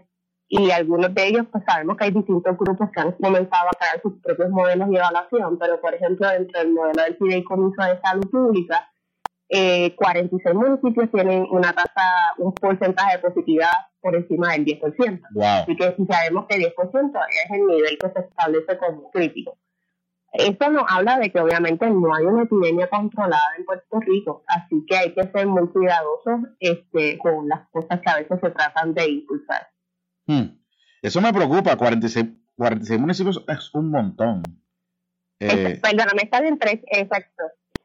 y 0.51 0.71
algunos 0.71 1.13
de 1.13 1.27
ellos, 1.27 1.45
pues 1.51 1.63
sabemos 1.63 1.95
que 1.95 2.05
hay 2.05 2.11
distintos 2.11 2.57
grupos 2.57 2.89
que 2.91 2.99
han 2.99 3.11
comenzado 3.11 3.67
a 3.67 3.77
crear 3.77 4.01
sus 4.01 4.19
propios 4.19 4.49
modelos 4.49 4.89
de 4.89 4.97
evaluación, 4.97 5.59
pero 5.59 5.79
por 5.79 5.93
ejemplo, 5.93 6.27
dentro 6.27 6.59
del 6.59 6.73
modelo 6.73 7.03
del 7.03 7.17
Fideicomiso 7.17 7.83
de 7.83 8.01
Salud 8.01 8.29
Pública, 8.31 8.89
eh, 9.47 9.95
46 9.95 10.55
municipios 10.55 11.11
tienen 11.11 11.45
una 11.51 11.71
tasa, 11.73 12.33
un 12.39 12.51
porcentaje 12.53 13.17
de 13.17 13.29
positividad 13.29 13.71
por 14.01 14.15
encima 14.15 14.53
del 14.53 14.65
10%. 14.65 15.21
Así 15.39 15.75
que 15.75 15.95
si 15.95 16.05
sabemos 16.07 16.45
que 16.49 16.57
10% 16.57 17.19
es 17.29 17.51
el 17.51 17.67
nivel 17.67 17.97
que 17.99 18.09
se 18.09 18.19
establece 18.19 18.77
como 18.79 19.11
crítico. 19.11 19.55
Esto 20.33 20.69
nos 20.69 20.83
habla 20.87 21.19
de 21.19 21.31
que 21.31 21.39
obviamente 21.39 21.87
no 21.89 22.13
hay 22.13 22.25
una 22.25 22.43
epidemia 22.43 22.87
controlada 22.87 23.55
en 23.57 23.65
Puerto 23.65 23.99
Rico, 23.99 24.43
así 24.47 24.83
que 24.87 24.97
hay 24.97 25.13
que 25.13 25.23
ser 25.31 25.45
muy 25.45 25.67
cuidadosos 25.69 26.41
este, 26.59 27.19
con 27.19 27.47
las 27.47 27.67
cosas 27.69 27.99
que 28.01 28.09
a 28.09 28.17
veces 28.17 28.39
se 28.41 28.49
tratan 28.51 28.93
de 28.93 29.09
impulsar. 29.09 29.67
Hmm. 30.29 30.59
Eso 31.01 31.21
me 31.21 31.33
preocupa, 31.33 31.75
46, 31.75 32.25
46 32.55 32.99
municipios 32.99 33.43
es 33.47 33.73
un 33.73 33.89
montón. 33.89 34.43
Eh, 35.39 35.79
perdóname, 35.81 36.21
están 36.23 36.45
entre, 36.45 36.83
exacto, 36.91 37.43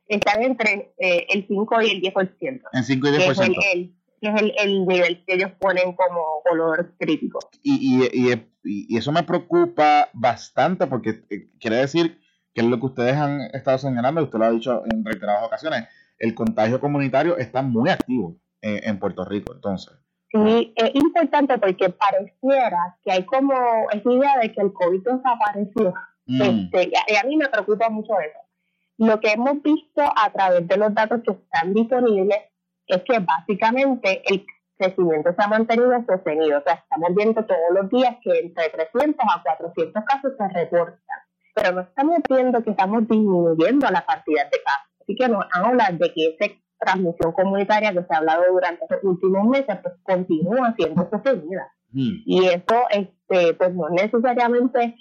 están 0.08 0.42
entre 0.42 0.92
eh, 0.98 1.26
el 1.30 1.46
5 1.46 1.82
y 1.82 1.90
el 1.90 2.02
10%. 2.02 2.60
En 2.72 2.84
5 2.84 3.08
y 3.08 3.10
10%. 3.10 3.16
Que 3.16 3.30
es, 3.30 3.38
el, 3.38 3.94
que 4.20 4.28
es 4.28 4.42
el, 4.42 4.52
el, 4.58 4.86
nivel 4.86 5.24
que 5.24 5.34
ellos 5.36 5.52
ponen 5.58 5.94
como 5.94 6.42
color 6.44 6.94
crítico. 6.98 7.38
Y, 7.62 8.02
y, 8.02 8.32
y, 8.32 8.94
y 8.94 8.96
eso 8.98 9.10
me 9.10 9.22
preocupa 9.22 10.10
bastante 10.12 10.86
porque 10.86 11.24
eh, 11.30 11.48
quiere 11.58 11.76
decir 11.76 12.20
que 12.52 12.60
es 12.60 12.66
lo 12.66 12.78
que 12.78 12.86
ustedes 12.86 13.16
han 13.16 13.40
estado 13.54 13.78
señalando, 13.78 14.22
usted 14.22 14.38
lo 14.38 14.44
ha 14.44 14.50
dicho 14.50 14.82
en 14.92 15.02
reiteradas 15.02 15.46
ocasiones, 15.46 15.88
el 16.18 16.34
contagio 16.34 16.78
comunitario 16.78 17.38
está 17.38 17.62
muy 17.62 17.88
activo 17.88 18.38
en, 18.60 18.98
Puerto 18.98 19.24
Rico, 19.24 19.54
entonces. 19.54 19.94
Sí, 20.34 20.72
es 20.74 20.94
importante 20.94 21.58
porque 21.58 21.90
pareciera 21.90 22.96
que 23.04 23.12
hay 23.12 23.24
como 23.24 23.54
esa 23.92 24.12
idea 24.12 24.38
de 24.38 24.52
que 24.52 24.60
el 24.60 24.72
COVID 24.72 25.02
desapareció. 25.04 25.94
Mm. 26.26 26.42
Este, 26.42 26.90
y 27.08 27.16
a 27.16 27.22
mí 27.24 27.36
me 27.36 27.48
preocupa 27.48 27.88
mucho 27.88 28.18
eso. 28.18 28.38
Lo 28.98 29.20
que 29.20 29.32
hemos 29.32 29.62
visto 29.62 30.02
a 30.02 30.30
través 30.32 30.66
de 30.66 30.76
los 30.76 30.92
datos 30.92 31.22
que 31.22 31.32
están 31.32 31.72
disponibles 31.72 32.38
es 32.86 33.02
que 33.04 33.18
básicamente 33.20 34.22
el 34.26 34.44
crecimiento 34.76 35.32
se 35.32 35.42
ha 35.42 35.48
mantenido 35.48 36.04
sostenido. 36.04 36.58
O 36.58 36.62
sea, 36.62 36.74
estamos 36.74 37.14
viendo 37.14 37.44
todos 37.44 37.70
los 37.72 37.88
días 37.90 38.16
que 38.22 38.38
entre 38.40 38.70
300 38.70 39.24
a 39.24 39.42
400 39.42 40.04
casos 40.04 40.32
se 40.36 40.48
reportan 40.48 41.24
pero 41.54 41.72
no 41.72 41.80
estamos 41.82 42.18
viendo 42.28 42.62
que 42.62 42.70
estamos 42.70 43.08
disminuyendo 43.08 43.88
la 43.88 44.04
cantidad 44.04 44.50
de 44.50 44.62
casos. 44.64 44.90
Así 45.00 45.14
que 45.14 45.28
nos 45.28 45.44
habla 45.52 45.90
de 45.92 46.12
que 46.12 46.36
esa 46.38 46.52
transmisión 46.78 47.32
comunitaria 47.32 47.92
que 47.92 48.04
se 48.04 48.14
ha 48.14 48.18
hablado 48.18 48.42
durante 48.52 48.84
los 48.90 49.04
últimos 49.04 49.46
meses, 49.46 49.78
pues 49.82 49.94
continúa 50.02 50.74
siendo 50.76 51.08
sostenida. 51.10 51.72
Mm. 51.92 52.22
Y 52.26 52.44
eso, 52.46 52.82
este, 52.90 53.54
pues 53.54 53.74
no 53.74 53.88
necesariamente 53.90 54.96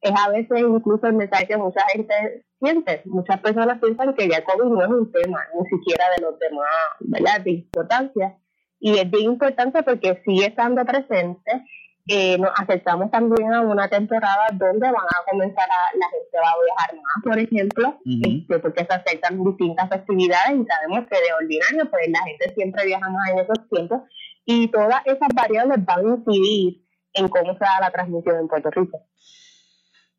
es 0.00 0.12
a 0.16 0.30
veces 0.30 0.60
incluso 0.60 1.06
el 1.06 1.14
mensaje 1.14 1.46
que 1.46 1.56
mucha 1.56 1.80
gente 1.92 2.44
siente. 2.60 3.02
Muchas 3.06 3.40
personas 3.40 3.80
piensan 3.80 4.14
que 4.14 4.28
ya 4.28 4.44
COVID 4.44 4.70
no 4.70 4.82
es 4.82 4.90
un 4.90 5.12
tema, 5.12 5.40
ni 5.54 5.68
siquiera 5.68 6.04
de 6.16 6.22
los 6.22 6.38
demás, 6.38 6.66
¿verdad?, 7.00 7.40
de 7.42 7.50
importancia. 7.50 8.36
Y 8.78 8.98
es 8.98 9.10
bien 9.10 9.32
importante 9.32 9.82
porque 9.82 10.22
sigue 10.24 10.46
estando 10.46 10.84
presente 10.84 11.64
eh, 12.08 12.38
nos 12.38 12.50
acercamos 12.56 13.10
también 13.10 13.52
a 13.52 13.62
una 13.62 13.88
temporada 13.88 14.46
donde 14.52 14.86
van 14.86 14.94
a 14.94 15.30
comenzar 15.30 15.68
a, 15.68 15.96
la 15.98 16.08
gente 16.08 16.36
va 16.36 16.50
a 16.50 16.64
viajar 16.64 16.94
más, 16.94 17.24
por 17.24 17.38
ejemplo, 17.38 17.98
este, 18.22 18.58
porque 18.60 18.84
se 18.84 18.94
acercan 18.94 19.42
distintas 19.42 19.88
festividades 19.88 20.60
y 20.60 20.64
sabemos 20.66 21.08
que 21.10 21.16
de 21.16 21.32
ordinario 21.34 21.90
pues 21.90 22.08
la 22.08 22.22
gente 22.22 22.54
siempre 22.54 22.86
viaja 22.86 23.10
más 23.10 23.30
en 23.30 23.38
esos 23.40 23.68
tiempos 23.68 24.02
y 24.44 24.68
todas 24.68 25.04
esas 25.04 25.28
variables 25.34 25.84
van 25.84 26.06
a 26.06 26.14
incidir 26.14 26.86
en 27.14 27.28
cómo 27.28 27.54
se 27.54 27.64
da 27.64 27.80
la 27.80 27.90
transmisión 27.90 28.36
en 28.36 28.48
Puerto 28.48 28.70
Rico. 28.70 29.02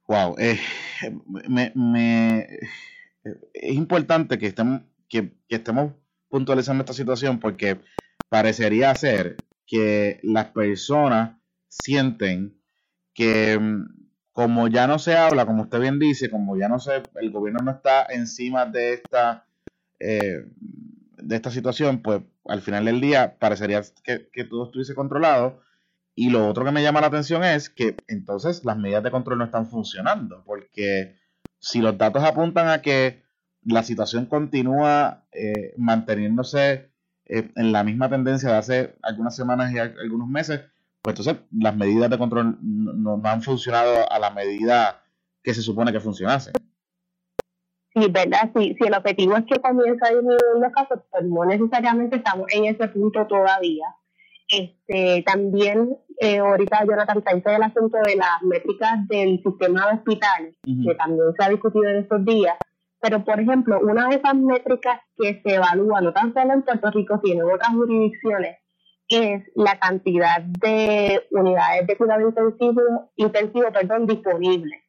Wow, 0.07 0.35
eh, 0.39 0.59
me, 1.47 1.71
me, 1.73 2.47
es 3.53 3.73
importante 3.75 4.37
que 4.37 4.47
estemos, 4.47 4.81
que, 5.07 5.37
que 5.47 5.55
estemos 5.55 5.93
puntualizando 6.29 6.81
esta 6.81 6.93
situación 6.93 7.39
porque 7.39 7.79
parecería 8.27 8.93
ser 8.95 9.37
que 9.65 10.19
las 10.23 10.47
personas 10.47 11.36
sienten 11.67 12.61
que 13.13 13.57
mm, 13.59 14.07
como 14.37 14.67
ya 14.67 14.85
no 14.85 14.99
se 14.99 15.15
habla, 15.17 15.47
como 15.47 15.63
usted 15.63 15.79
bien 15.79 15.97
dice, 15.97 16.29
como 16.29 16.55
ya 16.55 16.69
no 16.69 16.77
se, 16.77 17.01
el 17.15 17.31
gobierno 17.31 17.59
no 17.63 17.71
está 17.71 18.05
encima 18.07 18.67
de 18.67 18.93
esta, 18.93 19.47
eh, 19.99 20.45
de 21.17 21.35
esta 21.35 21.49
situación, 21.49 22.03
pues 22.03 22.21
al 22.45 22.61
final 22.61 22.85
del 22.85 23.01
día 23.01 23.39
parecería 23.39 23.81
que, 24.03 24.43
todo 24.43 24.65
estuviese 24.65 24.93
controlado. 24.93 25.61
Y 26.13 26.29
lo 26.29 26.47
otro 26.47 26.63
que 26.63 26.71
me 26.71 26.83
llama 26.83 27.01
la 27.01 27.07
atención 27.07 27.43
es 27.43 27.71
que 27.71 27.95
entonces 28.07 28.63
las 28.63 28.77
medidas 28.77 29.01
de 29.03 29.09
control 29.09 29.39
no 29.39 29.45
están 29.45 29.65
funcionando, 29.65 30.43
porque 30.45 31.15
si 31.57 31.81
los 31.81 31.97
datos 31.97 32.23
apuntan 32.23 32.69
a 32.69 32.83
que 32.83 33.23
la 33.63 33.81
situación 33.81 34.27
continúa 34.27 35.25
eh, 35.31 35.73
manteniéndose 35.77 36.91
eh, 37.25 37.51
en 37.55 37.71
la 37.71 37.83
misma 37.83 38.07
tendencia 38.07 38.49
de 38.49 38.55
hace 38.55 38.95
algunas 39.01 39.35
semanas 39.35 39.73
y 39.73 39.79
algunos 39.79 40.27
meses, 40.27 40.61
pues 41.01 41.19
entonces 41.19 41.43
las 41.51 41.75
medidas 41.75 42.09
de 42.09 42.17
control 42.17 42.57
no, 42.61 43.21
han 43.23 43.41
funcionado 43.41 44.11
a 44.11 44.19
la 44.19 44.31
medida 44.31 45.03
que 45.43 45.53
se 45.53 45.61
supone 45.61 45.91
que 45.91 45.99
funcionase. 45.99 46.51
Sí, 47.93 48.07
verdad, 48.11 48.51
sí, 48.55 48.75
si 48.79 48.87
el 48.87 48.93
objetivo 48.93 49.37
es 49.37 49.45
que 49.45 49.59
comience 49.59 50.05
a 50.05 50.09
disminuir 50.09 50.39
los 50.61 50.71
casos, 50.71 50.99
pues 51.09 51.23
no 51.23 51.45
necesariamente 51.45 52.17
estamos 52.17 52.45
en 52.53 52.65
ese 52.65 52.87
punto 52.89 53.25
todavía. 53.25 53.85
Este, 54.49 55.23
también 55.23 55.97
eh, 56.19 56.39
ahorita 56.39 56.85
Jonathan 56.85 57.23
está 57.35 57.55
el 57.55 57.63
asunto 57.63 57.97
de 58.05 58.15
las 58.15 58.41
métricas 58.43 59.07
del 59.07 59.41
sistema 59.43 59.87
de 59.87 59.97
hospitales, 59.97 60.55
que 60.63 60.95
también 60.95 61.33
se 61.37 61.43
ha 61.43 61.49
discutido 61.49 61.85
en 61.85 61.97
estos 61.97 62.25
días. 62.25 62.55
Pero, 62.99 63.23
por 63.23 63.39
ejemplo, 63.39 63.79
una 63.81 64.09
de 64.09 64.15
esas 64.15 64.35
métricas 64.35 65.01
que 65.15 65.41
se 65.43 65.55
evalúa 65.55 66.01
no 66.01 66.13
tan 66.13 66.33
solo 66.33 66.53
en 66.53 66.63
Puerto 66.63 66.89
Rico, 66.91 67.21
sino 67.23 67.47
en 67.47 67.55
otras 67.55 67.69
jurisdicciones, 67.69 68.57
es 69.09 69.43
la 69.55 69.79
cantidad 69.79 70.41
de 70.41 71.23
unidades 71.31 71.87
de 71.87 71.97
cuidado 71.97 72.27
intensivo, 72.27 73.11
intensivo 73.15 73.71
perdón, 73.71 74.05
disponibles. 74.05 74.81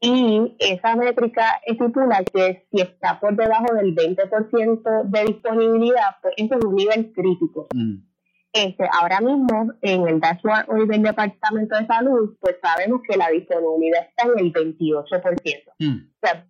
Y 0.00 0.56
esa 0.60 0.94
métrica 0.94 1.60
estipula 1.66 2.22
que 2.22 2.66
si 2.70 2.80
está 2.80 3.18
por 3.18 3.34
debajo 3.34 3.74
del 3.74 3.96
20% 3.96 5.10
de 5.10 5.24
disponibilidad, 5.24 6.16
pues 6.22 6.34
eso 6.36 6.54
es 6.54 6.64
un 6.64 6.74
nivel 6.76 7.12
crítico. 7.12 7.66
Mm. 7.74 8.08
Este, 8.52 8.88
ahora 8.92 9.20
mismo, 9.20 9.72
en 9.82 10.08
el 10.08 10.20
dashboard 10.20 10.70
hoy 10.70 10.86
del 10.86 11.02
Departamento 11.02 11.76
de 11.76 11.86
Salud, 11.86 12.36
pues 12.40 12.56
sabemos 12.62 13.00
que 13.08 13.16
la 13.16 13.28
disponibilidad 13.28 14.06
está 14.08 14.28
en 14.28 14.38
el 14.38 14.52
28%. 14.52 15.72
Mm. 15.80 15.96
O 15.96 16.26
sea, 16.26 16.46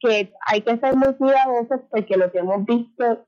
que 0.00 0.32
hay 0.46 0.60
que 0.62 0.78
ser 0.78 0.96
muy 0.96 1.14
cuidadosos 1.14 1.80
porque 1.88 2.16
lo 2.16 2.32
que 2.32 2.38
hemos 2.38 2.64
visto, 2.64 3.26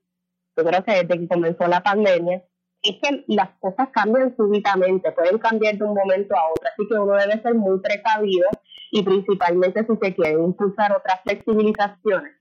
yo 0.57 0.63
creo 0.65 0.83
que 0.83 0.91
desde 0.91 1.19
que 1.19 1.27
comenzó 1.27 1.67
la 1.67 1.81
pandemia, 1.81 2.43
es 2.85 2.97
que 3.01 3.23
las 3.27 3.49
cosas 3.59 3.89
cambian 3.91 4.35
súbitamente, 4.35 5.11
pueden 5.11 5.37
cambiar 5.37 5.77
de 5.77 5.83
un 5.83 5.95
momento 5.95 6.35
a 6.35 6.51
otro, 6.51 6.69
así 6.71 6.87
que 6.87 6.93
uno 6.95 7.13
debe 7.13 7.41
ser 7.41 7.55
muy 7.55 7.79
precavido 7.79 8.47
y 8.91 9.03
principalmente 9.03 9.85
si 9.85 9.95
se 10.01 10.15
quieren 10.15 10.43
impulsar 10.43 10.91
otras 10.91 11.21
flexibilizaciones. 11.23 12.33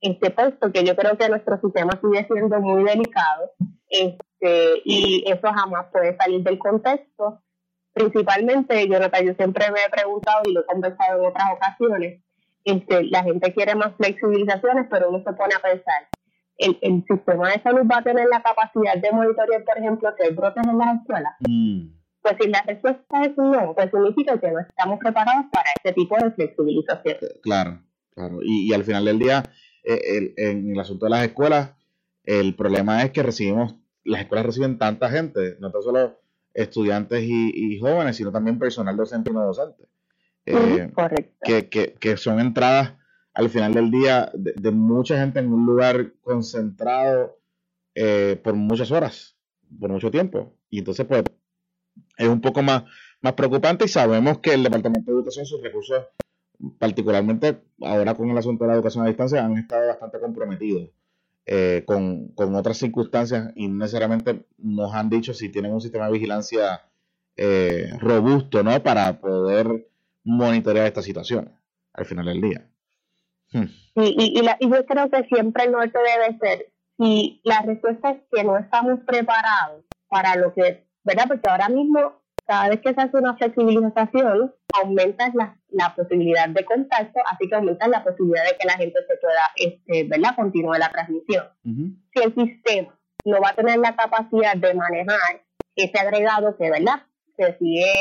Este 0.00 0.30
puesto 0.30 0.72
que 0.72 0.84
yo 0.84 0.96
creo 0.96 1.16
que 1.16 1.28
nuestro 1.28 1.60
sistema 1.60 1.92
sigue 2.02 2.26
siendo 2.26 2.60
muy 2.60 2.82
delicado, 2.84 3.52
este, 3.88 4.82
y 4.84 5.24
eso 5.26 5.48
jamás 5.52 5.86
puede 5.92 6.16
salir 6.16 6.42
del 6.42 6.58
contexto. 6.58 7.40
Principalmente, 7.92 8.88
Jonathan, 8.88 9.26
yo 9.26 9.34
siempre 9.34 9.70
me 9.70 9.80
he 9.84 9.90
preguntado 9.90 10.42
y 10.44 10.52
lo 10.52 10.62
he 10.62 10.66
conversado 10.66 11.20
en 11.20 11.28
otras 11.28 11.46
ocasiones, 11.54 12.22
este, 12.64 13.04
la 13.04 13.22
gente 13.22 13.52
quiere 13.52 13.74
más 13.74 13.94
flexibilizaciones, 13.96 14.86
pero 14.90 15.10
uno 15.10 15.22
se 15.24 15.32
pone 15.32 15.54
a 15.54 15.60
pensar, 15.60 16.08
el, 16.62 16.78
el 16.80 17.04
sistema 17.08 17.50
de 17.50 17.62
salud 17.62 17.82
va 17.90 17.98
a 17.98 18.02
tener 18.02 18.26
la 18.28 18.42
capacidad 18.42 18.96
de 18.96 19.12
monitorear, 19.12 19.64
por 19.64 19.78
ejemplo, 19.78 20.14
que 20.16 20.26
hay 20.26 20.34
brotes 20.34 20.66
en 20.66 20.78
las 20.78 21.00
escuelas. 21.00 21.32
Mm. 21.40 21.86
Pues 22.22 22.36
si 22.40 22.48
la 22.48 22.62
respuesta 22.62 23.24
es 23.24 23.36
no, 23.36 23.74
pues 23.74 23.90
significa 23.90 24.38
que 24.38 24.50
no 24.50 24.60
estamos 24.60 24.98
preparados 25.00 25.46
para 25.52 25.70
este 25.76 25.92
tipo 25.92 26.16
de 26.16 26.30
flexibilización. 26.30 27.16
Eh, 27.20 27.40
claro, 27.42 27.82
claro. 28.14 28.38
Y, 28.42 28.70
y 28.70 28.72
al 28.72 28.84
final 28.84 29.04
del 29.04 29.18
día, 29.18 29.42
eh, 29.82 30.00
el, 30.04 30.34
en 30.36 30.72
el 30.72 30.78
asunto 30.78 31.06
de 31.06 31.10
las 31.10 31.24
escuelas, 31.24 31.72
el 32.24 32.54
problema 32.54 33.02
es 33.02 33.10
que 33.10 33.24
recibimos 33.24 33.74
las 34.04 34.22
escuelas 34.22 34.46
reciben 34.46 34.78
tanta 34.78 35.10
gente, 35.10 35.56
no 35.60 35.70
tan 35.70 35.82
solo 35.82 36.20
estudiantes 36.54 37.22
y, 37.24 37.78
jóvenes, 37.80 38.16
sino 38.16 38.30
también 38.30 38.58
personal 38.58 38.96
docente 38.96 39.30
y 39.30 39.32
no 39.32 39.46
docente. 39.46 39.84
Eh, 40.44 40.90
correcto. 40.92 41.32
Que, 41.42 41.94
que, 41.98 42.16
son 42.16 42.40
entradas 42.40 42.94
al 43.34 43.48
final 43.48 43.72
del 43.74 43.90
día 43.90 44.30
de, 44.34 44.70
mucha 44.70 45.18
gente 45.18 45.40
en 45.40 45.52
un 45.52 45.64
lugar 45.64 46.12
concentrado 46.20 47.38
eh, 47.94 48.40
por 48.42 48.54
muchas 48.54 48.90
horas, 48.90 49.36
por 49.80 49.90
mucho 49.90 50.10
tiempo. 50.10 50.54
Y 50.70 50.78
entonces, 50.78 51.06
pues, 51.06 51.24
es 52.16 52.28
un 52.28 52.40
poco 52.40 52.62
más, 52.62 52.84
más 53.20 53.32
preocupante 53.34 53.84
y 53.84 53.88
sabemos 53.88 54.38
que 54.38 54.54
el 54.54 54.62
Departamento 54.62 55.10
de 55.10 55.18
Educación, 55.18 55.46
sus 55.46 55.62
recursos, 55.62 56.04
particularmente 56.78 57.62
ahora 57.80 58.14
con 58.14 58.30
el 58.30 58.38
asunto 58.38 58.64
de 58.64 58.68
la 58.68 58.74
educación 58.74 59.04
a 59.04 59.08
distancia, 59.08 59.44
han 59.44 59.58
estado 59.58 59.88
bastante 59.88 60.20
comprometidos. 60.20 60.90
Eh, 61.44 61.82
con, 61.86 62.32
otras 62.36 62.78
circunstancias 62.78 63.52
y 63.56 63.66
necesariamente 63.66 64.46
nos 64.58 64.94
han 64.94 65.10
dicho 65.10 65.34
si 65.34 65.48
tienen 65.48 65.72
un 65.72 65.80
sistema 65.80 66.06
de 66.06 66.12
vigilancia 66.12 66.82
eh, 67.36 67.90
robusto, 67.98 68.62
¿no? 68.62 68.80
Para 68.82 69.20
poder 69.20 69.88
monitorear 70.22 70.86
esta 70.86 71.02
situación 71.02 71.52
al 71.94 72.04
final 72.04 72.26
del 72.26 72.40
día. 72.40 72.71
Hmm. 73.52 73.66
Y, 73.94 74.40
y, 74.40 74.70
yo 74.70 74.86
creo 74.86 75.10
que 75.10 75.24
siempre 75.24 75.64
el 75.64 75.72
norte 75.72 75.98
debe 75.98 76.38
ser, 76.38 76.72
si 76.98 77.40
la 77.44 77.62
respuesta 77.62 78.10
es 78.10 78.22
que 78.32 78.44
no 78.44 78.56
estamos 78.56 79.00
preparados 79.06 79.84
para 80.08 80.36
lo 80.36 80.54
que, 80.54 80.86
¿verdad? 81.04 81.24
Porque 81.28 81.48
ahora 81.48 81.68
mismo 81.68 82.22
cada 82.46 82.68
vez 82.68 82.80
que 82.80 82.92
se 82.92 83.00
hace 83.00 83.16
una 83.16 83.36
flexibilización, 83.36 84.54
aumenta 84.74 85.30
la, 85.34 85.56
la, 85.70 85.94
posibilidad 85.94 86.48
de 86.48 86.64
contacto, 86.64 87.20
así 87.30 87.48
que 87.48 87.54
aumenta 87.54 87.86
la 87.88 88.02
posibilidad 88.02 88.44
de 88.44 88.56
que 88.58 88.66
la 88.66 88.76
gente 88.76 88.98
se 89.06 89.16
pueda, 89.16 89.50
este, 89.56 90.04
¿verdad?, 90.08 90.34
continuar 90.36 90.78
la 90.78 90.90
transmisión. 90.90 91.46
Si 91.64 92.22
el 92.22 92.34
sistema 92.34 92.98
no 93.24 93.40
va 93.40 93.50
a 93.50 93.54
tener 93.54 93.78
la 93.78 93.94
capacidad 93.94 94.56
de 94.56 94.74
manejar 94.74 95.44
ese 95.76 95.98
agregado 95.98 96.56
que, 96.56 96.70
¿verdad?, 96.70 97.06
se 97.46 97.58
sigue 97.58 97.92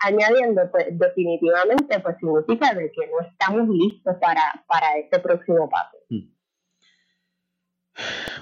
añadiendo, 0.00 0.70
pues 0.70 0.86
definitivamente 0.90 2.00
pues 2.00 2.16
significa 2.18 2.74
de 2.74 2.90
que 2.92 3.06
no 3.06 3.26
estamos 3.26 3.68
listos 3.68 4.16
para, 4.20 4.64
para 4.66 4.98
este 4.98 5.18
próximo 5.18 5.68
paso. 5.68 5.96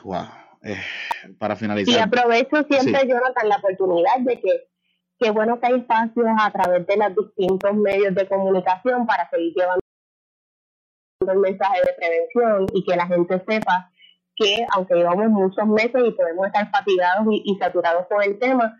Wow. 0.04 0.26
Eh, 0.62 0.76
para 1.38 1.56
finalizar. 1.56 1.94
Y 1.94 1.98
aprovecho 1.98 2.62
siempre, 2.68 3.08
Jonathan, 3.08 3.48
la 3.48 3.56
oportunidad 3.56 4.20
de 4.20 4.40
que 4.40 4.68
qué 5.18 5.30
bueno 5.30 5.60
que 5.60 5.66
hay 5.66 5.80
espacios 5.80 6.26
a 6.38 6.50
través 6.52 6.86
de 6.86 6.96
los 6.96 7.14
distintos 7.16 7.74
medios 7.74 8.14
de 8.14 8.28
comunicación 8.28 9.06
para 9.06 9.28
seguir 9.30 9.52
llevando 9.54 9.80
el 11.28 11.38
mensaje 11.38 11.80
de 11.80 11.92
prevención 11.94 12.66
y 12.72 12.84
que 12.84 12.96
la 12.96 13.06
gente 13.06 13.42
sepa 13.46 13.90
que 14.36 14.64
aunque 14.74 14.94
llevamos 14.94 15.28
muchos 15.30 15.66
meses 15.66 16.00
y 16.04 16.12
podemos 16.12 16.46
estar 16.46 16.70
fatigados 16.70 17.26
y, 17.30 17.58
saturados 17.58 18.06
con 18.06 18.22
el 18.22 18.38
tema, 18.38 18.76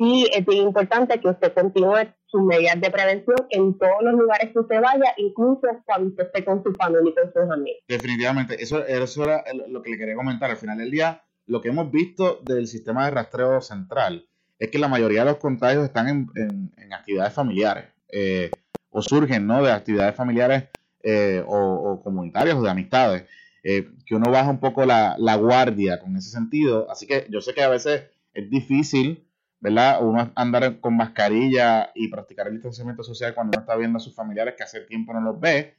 sí 0.00 0.26
es 0.32 0.46
importante 0.48 1.20
que 1.20 1.28
usted 1.28 1.52
continúe 1.52 2.08
sus 2.24 2.42
medidas 2.42 2.80
de 2.80 2.90
prevención 2.90 3.36
en 3.50 3.76
todos 3.76 4.02
los 4.02 4.14
lugares 4.14 4.50
que 4.52 4.58
usted 4.58 4.80
vaya, 4.80 5.12
incluso 5.18 5.68
cuando 5.84 6.08
usted 6.08 6.24
esté 6.26 6.44
con 6.44 6.62
su 6.62 6.72
familia 6.72 7.10
y 7.10 7.14
con 7.14 7.32
sus 7.32 7.52
amigos. 7.52 7.80
Definitivamente, 7.86 8.62
eso, 8.62 8.84
eso 8.86 9.24
era 9.24 9.44
lo 9.68 9.82
que 9.82 9.90
le 9.90 9.98
quería 9.98 10.14
comentar. 10.14 10.50
Al 10.50 10.56
final 10.56 10.78
del 10.78 10.90
día, 10.90 11.22
lo 11.46 11.60
que 11.60 11.68
hemos 11.68 11.90
visto 11.90 12.40
del 12.44 12.66
sistema 12.66 13.04
de 13.04 13.10
rastreo 13.10 13.60
central 13.60 14.26
es 14.58 14.70
que 14.70 14.78
la 14.78 14.88
mayoría 14.88 15.24
de 15.24 15.32
los 15.32 15.38
contagios 15.38 15.84
están 15.84 16.08
en, 16.08 16.72
actividades 16.92 17.32
familiares 17.32 17.84
eh, 18.12 18.50
o 18.90 19.02
surgen 19.02 19.46
¿no? 19.46 19.62
de 19.62 19.70
actividades 19.70 20.14
familiares 20.14 20.64
eh, 21.02 21.42
o, 21.46 22.00
comunitarias 22.02 22.56
o 22.56 22.62
de 22.62 22.70
amistades, 22.70 23.24
eh, 23.62 23.88
que 24.06 24.14
uno 24.14 24.30
baja 24.30 24.50
un 24.50 24.60
poco 24.60 24.84
la, 24.84 25.16
guardia 25.36 25.98
con 25.98 26.16
ese 26.16 26.30
sentido. 26.30 26.90
Así 26.90 27.06
que 27.06 27.26
yo 27.30 27.40
sé 27.40 27.54
que 27.54 27.62
a 27.62 27.68
veces 27.68 28.04
es 28.34 28.50
difícil, 28.50 29.26
¿verdad? 29.60 30.02
Uno 30.02 30.30
andar 30.34 30.80
con 30.80 30.96
mascarilla 30.96 31.90
y 31.94 32.08
practicar 32.08 32.48
el 32.48 32.54
distanciamiento 32.54 33.02
social 33.02 33.34
cuando 33.34 33.56
uno 33.56 33.60
está 33.60 33.76
viendo 33.76 33.98
a 33.98 34.00
sus 34.00 34.14
familiares 34.14 34.54
que 34.56 34.62
hace 34.62 34.80
tiempo 34.80 35.12
no 35.12 35.20
los 35.20 35.38
ve, 35.38 35.76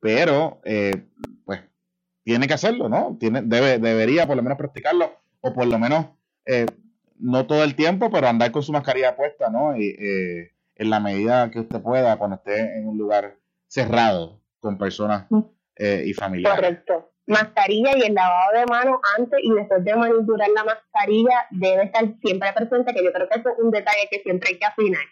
pero 0.00 0.60
pues 1.44 1.60
tiene 2.24 2.46
que 2.46 2.54
hacerlo, 2.54 2.88
¿no? 2.88 3.16
Tiene, 3.20 3.42
debe, 3.42 3.78
debería 3.78 4.26
por 4.26 4.36
lo 4.36 4.42
menos 4.42 4.58
practicarlo 4.58 5.12
o 5.40 5.52
por 5.52 5.66
lo 5.66 5.78
menos 5.78 6.06
no 7.18 7.46
todo 7.46 7.64
el 7.64 7.74
tiempo, 7.74 8.10
pero 8.10 8.28
andar 8.28 8.52
con 8.52 8.62
su 8.62 8.72
mascarilla 8.72 9.16
puesta, 9.16 9.50
¿no? 9.50 9.76
Y, 9.76 9.88
eh, 9.98 10.52
en 10.76 10.90
la 10.90 11.00
medida 11.00 11.50
que 11.50 11.60
usted 11.60 11.80
pueda, 11.80 12.16
cuando 12.16 12.36
esté 12.36 12.78
en 12.78 12.86
un 12.86 12.96
lugar 12.96 13.36
cerrado 13.66 14.40
con 14.60 14.78
personas 14.78 15.26
eh, 15.76 16.04
y 16.06 16.14
familiares. 16.14 16.58
Correcto. 16.58 17.10
Mascarilla 17.28 17.96
y 17.96 18.02
el 18.02 18.14
lavado 18.14 18.58
de 18.58 18.66
manos 18.66 19.00
antes 19.18 19.38
y 19.42 19.52
después 19.52 19.84
de 19.84 19.94
manipular 19.94 20.48
la 20.54 20.64
mascarilla 20.64 21.46
debe 21.50 21.84
estar 21.84 22.04
siempre 22.20 22.52
presente, 22.52 22.94
que 22.94 23.04
yo 23.04 23.12
creo 23.12 23.28
que 23.28 23.38
eso 23.38 23.50
es 23.50 23.58
un 23.62 23.70
detalle 23.70 24.08
que 24.10 24.20
siempre 24.20 24.50
hay 24.50 24.58
que 24.58 24.66
afinar. 24.66 25.04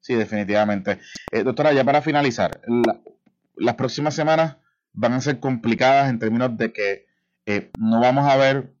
Sí, 0.00 0.14
definitivamente. 0.14 0.98
Eh, 1.32 1.42
doctora, 1.42 1.72
ya 1.72 1.84
para 1.84 2.02
finalizar, 2.02 2.60
las 3.54 3.74
próximas 3.76 4.14
semanas 4.14 4.56
van 4.92 5.12
a 5.12 5.20
ser 5.20 5.40
complicadas 5.40 6.10
en 6.10 6.18
términos 6.18 6.56
de 6.56 6.72
que 6.72 7.06
no 7.78 8.00
vamos 8.00 8.30
a 8.30 8.36
ver 8.36 8.74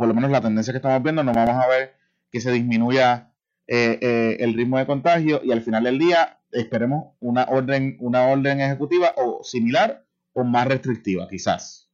por 0.00 0.08
lo 0.08 0.14
menos 0.14 0.30
la 0.30 0.40
tendencia 0.40 0.72
que 0.72 0.78
estamos 0.78 1.02
viendo, 1.02 1.22
no 1.22 1.34
vamos 1.34 1.62
a 1.62 1.68
ver 1.68 1.94
que 2.30 2.40
se 2.40 2.50
disminuya 2.50 3.34
eh, 3.66 3.98
eh, 4.00 4.38
el 4.40 4.54
ritmo 4.54 4.78
de 4.78 4.86
contagio 4.86 5.42
y 5.44 5.52
al 5.52 5.60
final 5.60 5.84
del 5.84 5.98
día 5.98 6.40
esperemos 6.52 7.16
una 7.20 7.44
orden, 7.44 7.98
una 8.00 8.28
orden 8.28 8.62
ejecutiva 8.62 9.12
o 9.18 9.44
similar 9.44 10.06
o 10.32 10.42
más 10.42 10.66
restrictiva, 10.66 11.28
quizás. 11.28 11.89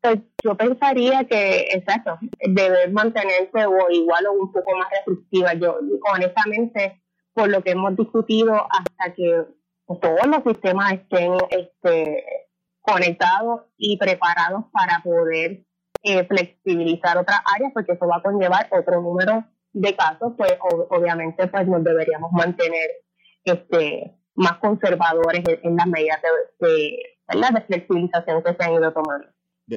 Pues 0.00 0.18
yo 0.42 0.56
pensaría 0.56 1.24
que, 1.24 1.68
exacto, 1.72 2.18
debe 2.40 2.88
mantenerse 2.88 3.66
o 3.66 3.90
igual 3.90 4.26
o 4.26 4.32
un 4.32 4.52
poco 4.52 4.76
más 4.76 4.88
restrictiva. 4.90 5.52
Yo, 5.54 5.78
honestamente, 6.12 7.02
por 7.34 7.48
lo 7.48 7.62
que 7.62 7.72
hemos 7.72 7.96
discutido 7.96 8.54
hasta 8.54 9.14
que 9.14 9.44
todos 9.86 10.26
los 10.26 10.42
sistemas 10.44 10.92
estén 10.94 11.32
este, 11.50 12.24
conectados 12.80 13.62
y 13.76 13.98
preparados 13.98 14.64
para 14.72 15.02
poder 15.02 15.64
eh, 16.02 16.24
flexibilizar 16.24 17.18
otras 17.18 17.40
áreas, 17.54 17.72
porque 17.74 17.92
eso 17.92 18.06
va 18.06 18.16
a 18.16 18.22
conllevar 18.22 18.68
otro 18.70 19.02
número 19.02 19.44
de 19.72 19.94
casos, 19.94 20.32
pues 20.36 20.56
obviamente 20.88 21.46
pues 21.46 21.66
nos 21.68 21.84
deberíamos 21.84 22.32
mantener 22.32 22.90
este 23.44 24.16
más 24.34 24.58
conservadores 24.58 25.42
en, 25.62 25.76
las 25.76 25.86
medidas 25.86 26.20
de, 26.60 26.96
de, 27.28 27.62
flexibilización 27.66 28.42
que 28.42 28.54
se 28.54 28.64
han 28.64 28.72
ido 28.74 28.92
tomando. 28.92 29.28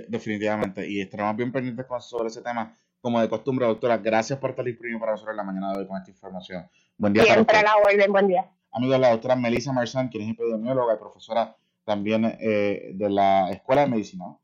Definitivamente, 0.07 0.87
y 0.89 1.01
estaremos 1.01 1.35
bien 1.35 1.51
pendientes 1.51 1.85
sobre 1.99 2.27
ese 2.27 2.41
tema, 2.41 2.77
como 3.01 3.21
de 3.21 3.29
costumbre, 3.29 3.65
doctora. 3.65 3.97
Gracias 3.97 4.39
por 4.39 4.51
estar 4.51 4.65
disponible 4.65 4.99
para 4.99 5.11
nosotros 5.13 5.33
en 5.33 5.37
la 5.37 5.43
mañana 5.43 5.73
de 5.73 5.79
hoy 5.79 5.87
con 5.87 5.97
esta 5.97 6.11
información. 6.11 6.67
Buen 6.97 7.13
día. 7.13 7.23
Siempre 7.23 7.57
a 7.57 7.63
la 7.63 7.75
orden, 7.77 8.11
buen 8.11 8.27
día. 8.27 8.49
Amigos, 8.71 8.99
la 8.99 9.11
doctora 9.11 9.35
Melissa 9.35 9.71
Marzán, 9.71 10.09
quien 10.09 10.23
es 10.23 10.31
epidemióloga 10.31 10.95
y 10.95 10.97
profesora 10.97 11.55
también 11.85 12.37
eh, 12.39 12.91
de 12.93 13.09
la 13.09 13.51
Escuela 13.51 13.81
de 13.81 13.87
Medicina 13.87 14.37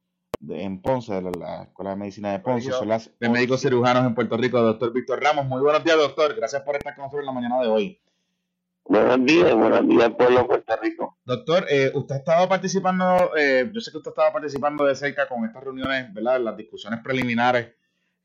en 0.48 0.82
Ponce, 0.82 1.22
de 1.22 1.32
la, 1.32 1.64
Escuela 1.64 1.92
de 1.92 1.96
Medicina 1.98 2.32
de 2.32 2.40
Ponce, 2.40 2.72
son 2.72 2.88
las 2.88 3.12
de 3.20 3.30
médicos 3.30 3.62
cirujanos 3.62 4.06
en 4.06 4.16
Puerto 4.16 4.38
Rico, 4.38 4.62
doctor 4.62 4.94
Víctor 4.94 5.22
Ramos. 5.22 5.46
Muy 5.46 5.62
buenos 5.62 5.84
días, 5.84 5.98
doctor. 5.98 6.36
Gracias 6.36 6.62
por 6.62 6.76
estar 6.76 6.96
con 6.96 7.04
nosotros 7.04 7.22
en 7.22 7.26
la 7.26 7.32
mañana 7.34 7.60
de 7.62 7.68
hoy. 7.68 8.00
Buenos 8.90 9.24
días, 9.24 9.54
buenos 9.54 9.88
días, 9.88 10.10
pueblo 10.18 10.40
de 10.40 10.46
Puerto 10.46 10.76
Rico. 10.82 11.20
Doctor, 11.24 11.68
eh, 11.70 11.92
usted 11.94 12.16
estaba 12.16 12.50
participando, 12.50 13.38
eh, 13.38 13.70
yo 13.72 13.80
sé 13.82 13.92
que 13.92 13.98
usted 13.98 14.10
estaba 14.10 14.34
participando 14.34 14.84
de 14.84 14.96
cerca 14.96 15.28
con 15.28 15.46
estas 15.46 15.64
reuniones, 15.64 16.12
¿verdad? 16.12 16.42
Las 16.42 16.58
discusiones 16.58 17.00
preliminares 17.04 17.76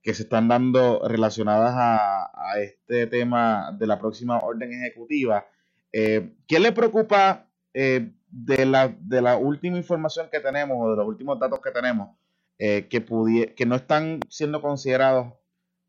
que 0.00 0.14
se 0.14 0.22
están 0.22 0.48
dando 0.48 1.06
relacionadas 1.06 1.74
a, 1.76 2.58
este 2.62 3.06
tema 3.08 3.76
de 3.78 3.86
la 3.86 3.98
próxima 3.98 4.38
orden 4.38 4.72
ejecutiva. 4.72 5.46
Eh, 5.92 6.34
¿Qué 6.48 6.58
le 6.58 6.72
preocupa 6.72 7.50
eh, 7.74 8.14
de 8.30 8.64
la, 8.64 8.88
de 8.98 9.20
la 9.20 9.36
última 9.36 9.76
información 9.76 10.30
que 10.32 10.40
tenemos 10.40 10.78
o 10.80 10.92
de 10.92 10.96
los 10.96 11.06
últimos 11.06 11.38
datos 11.38 11.60
que 11.60 11.72
tenemos 11.72 12.16
eh, 12.58 12.88
que 12.88 13.66
no 13.66 13.76
están 13.76 14.20
siendo 14.30 14.62
considerados 14.62 15.34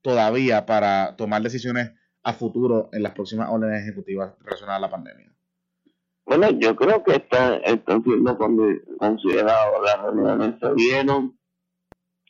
todavía 0.01 0.65
para 0.65 1.15
tomar 1.15 1.43
decisiones 1.43 1.93
a 2.25 2.33
futuro 2.33 2.89
en 2.91 3.03
las 3.03 3.13
próximas 3.13 3.49
órdenes 3.51 3.83
ejecutivas 3.83 4.33
relacionadas 4.39 4.79
a 4.79 4.81
la 4.81 4.89
pandemia? 4.89 5.31
Bueno, 6.25 6.49
yo 6.57 6.75
creo 6.75 7.03
que 7.03 7.17
están, 7.17 7.61
están 7.63 8.03
siendo 8.03 8.35
considerados. 8.35 9.75
Las 9.83 10.01
reuniones 10.01 10.55
se 10.59 10.73
vieron. 10.73 11.37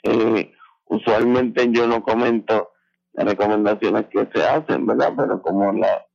Eh, 0.03 0.51
usualmente 0.84 1.71
yo 1.71 1.88
no 1.88 2.03
comento 2.03 2.71
las 3.13 3.25
recomendaciones 3.25 4.08
que 4.08 4.27
se 4.34 4.43
hacen, 4.43 4.86
¿verdad? 4.86 5.13
Pero 5.15 5.41
como 5.41 5.71
la, 5.71 6.05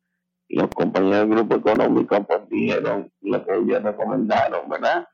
los 0.50 0.68
compañeros 0.68 1.20
del 1.20 1.30
grupo 1.30 1.56
económico 1.56 2.22
pues 2.24 2.40
lo 3.22 3.44
que 3.46 3.54
ellos 3.56 3.82
recomendaron, 3.82 4.68
¿verdad? 4.68 5.08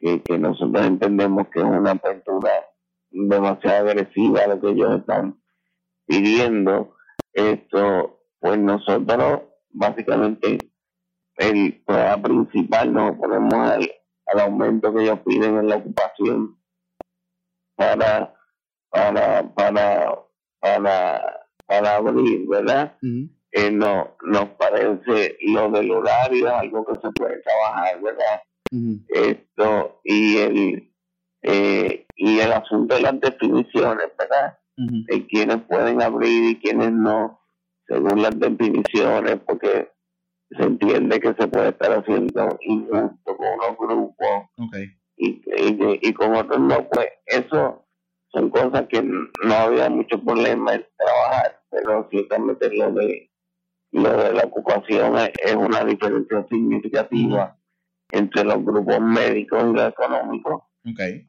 Que, 0.00 0.20
que 0.22 0.38
nosotros 0.38 0.84
entendemos 0.84 1.46
que 1.52 1.60
es 1.60 1.66
una 1.66 1.92
apertura 1.92 2.50
demasiado 3.10 3.90
agresiva 3.90 4.46
lo 4.48 4.60
que 4.60 4.70
ellos 4.70 4.98
están 4.98 5.40
pidiendo. 6.04 6.97
Esto, 7.32 8.20
pues 8.40 8.58
nosotros 8.58 9.42
básicamente 9.70 10.58
el 11.36 11.82
problema 11.84 12.22
principal 12.22 12.92
nos 12.92 13.12
oponemos 13.12 13.54
al, 13.54 13.90
al 14.26 14.40
aumento 14.40 14.92
que 14.94 15.02
ellos 15.02 15.20
piden 15.24 15.58
en 15.58 15.68
la 15.68 15.76
ocupación 15.76 16.58
para 17.76 18.34
para 18.90 19.54
para 19.54 20.18
para 20.60 21.46
para 21.66 21.96
abrir, 21.96 22.48
¿verdad? 22.48 22.96
eh, 23.52 23.70
no, 23.70 24.16
nos 24.22 24.48
parece 24.50 25.36
lo 25.42 25.70
del 25.70 25.90
horario, 25.90 26.54
algo 26.54 26.84
que 26.86 26.94
se 27.00 27.10
puede 27.12 27.40
trabajar, 27.42 28.00
¿verdad? 28.02 28.42
Esto, 29.08 30.00
y 30.04 30.36
el, 30.38 30.92
eh, 31.42 32.06
y 32.16 32.40
el 32.40 32.52
asunto 32.52 32.94
de 32.94 33.00
las 33.02 33.20
definiciones, 33.20 34.08
¿verdad? 34.18 34.58
De 34.78 35.26
quienes 35.26 35.56
pueden 35.62 36.00
abrir 36.00 36.50
y 36.50 36.56
quienes 36.60 36.92
no, 36.92 37.40
según 37.88 38.22
las 38.22 38.38
definiciones, 38.38 39.38
porque 39.44 39.90
se 40.50 40.62
entiende 40.62 41.18
que 41.18 41.34
se 41.34 41.48
puede 41.48 41.70
estar 41.70 41.98
haciendo 41.98 42.58
injusto 42.60 43.36
con 43.36 43.46
unos 43.54 43.76
grupos 43.76 44.48
y, 45.16 45.42
y, 46.00 46.12
con 46.12 46.34
otros 46.36 46.60
no, 46.60 46.88
pues 46.90 47.08
eso 47.26 47.84
son 48.28 48.50
cosas 48.50 48.86
que 48.88 49.02
no 49.02 49.54
había 49.54 49.90
mucho 49.90 50.22
problema 50.22 50.74
en 50.74 50.86
trabajar, 50.96 51.60
pero 51.70 52.08
ciertamente 52.10 52.72
lo 52.76 52.92
de 52.92 53.30
lo 53.90 54.16
de 54.22 54.32
la 54.34 54.44
ocupación 54.44 55.16
es, 55.16 55.54
una 55.54 55.84
diferencia 55.84 56.46
significativa 56.48 57.58
entre 58.10 58.44
los 58.44 58.62
grupos 58.64 59.00
médicos 59.00 59.64
y 59.64 59.72
los 59.74 59.88
económicos. 59.88 60.62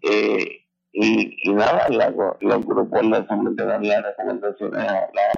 Eh, 0.02 0.68
y, 0.92 1.36
y 1.44 1.54
nada, 1.54 1.88
los 2.40 2.66
grupos 2.66 3.06
le 3.06 3.26
someterán 3.28 3.88
las 3.88 4.04
recomendaciones 4.04 4.80
a 4.80 5.10
la 5.14 5.34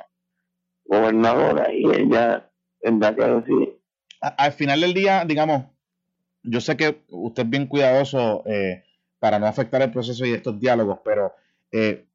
gobernadora 0.85 1.73
y 1.73 1.85
ella 1.85 2.49
tendrá 2.79 3.15
que 3.15 3.25
decir. 3.25 3.79
Al 4.21 4.51
final 4.51 4.81
del 4.81 4.93
día, 4.93 5.25
digamos, 5.25 5.65
yo 6.43 6.61
sé 6.61 6.77
que 6.77 7.03
usted 7.09 7.43
es 7.43 7.49
bien 7.49 7.67
cuidadoso 7.67 8.43
eh, 8.45 8.83
para 9.19 9.39
no 9.39 9.47
afectar 9.47 9.81
el 9.81 9.91
proceso 9.91 10.25
y 10.25 10.33
estos 10.33 10.59
diálogos, 10.59 10.99
pero 11.03 11.33
eh, 11.71 12.07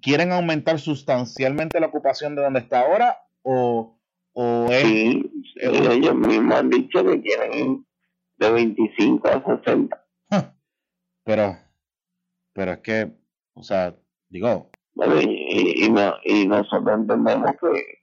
¿quieren 0.00 0.32
aumentar 0.32 0.78
sustancialmente 0.78 1.80
la 1.80 1.86
ocupación 1.86 2.34
de 2.34 2.42
donde 2.42 2.60
está 2.60 2.80
ahora 2.80 3.18
o 3.42 3.96
o 4.34 4.68
sí, 4.70 5.30
ellos 5.56 6.14
mismos 6.14 6.54
han 6.58 6.70
dicho 6.70 7.04
que 7.04 7.20
quieren 7.20 7.86
de 8.38 8.50
25 8.50 9.28
a 9.28 9.58
60. 9.64 10.04
Pero, 11.24 11.58
pero 12.52 12.72
es 12.72 12.78
que, 12.80 13.12
o 13.54 13.62
sea, 13.62 13.94
digo. 14.28 14.70
y, 14.96 15.86
y, 16.24 16.46
nosotros 16.46 17.00
entendemos 17.00 17.52
que, 17.60 18.02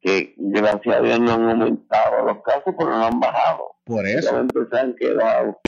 que 0.00 0.34
gracias 0.36 0.96
a 0.96 1.00
Dios 1.00 1.20
no 1.20 1.32
han 1.32 1.50
aumentado 1.50 2.26
los 2.26 2.42
casos, 2.42 2.74
pero 2.78 2.90
no 2.90 3.06
han 3.06 3.20
bajado. 3.20 3.76
Por 3.84 4.06
eso. 4.06 4.46
Se 4.70 4.78
han 4.78 4.94
quedado 4.94 5.60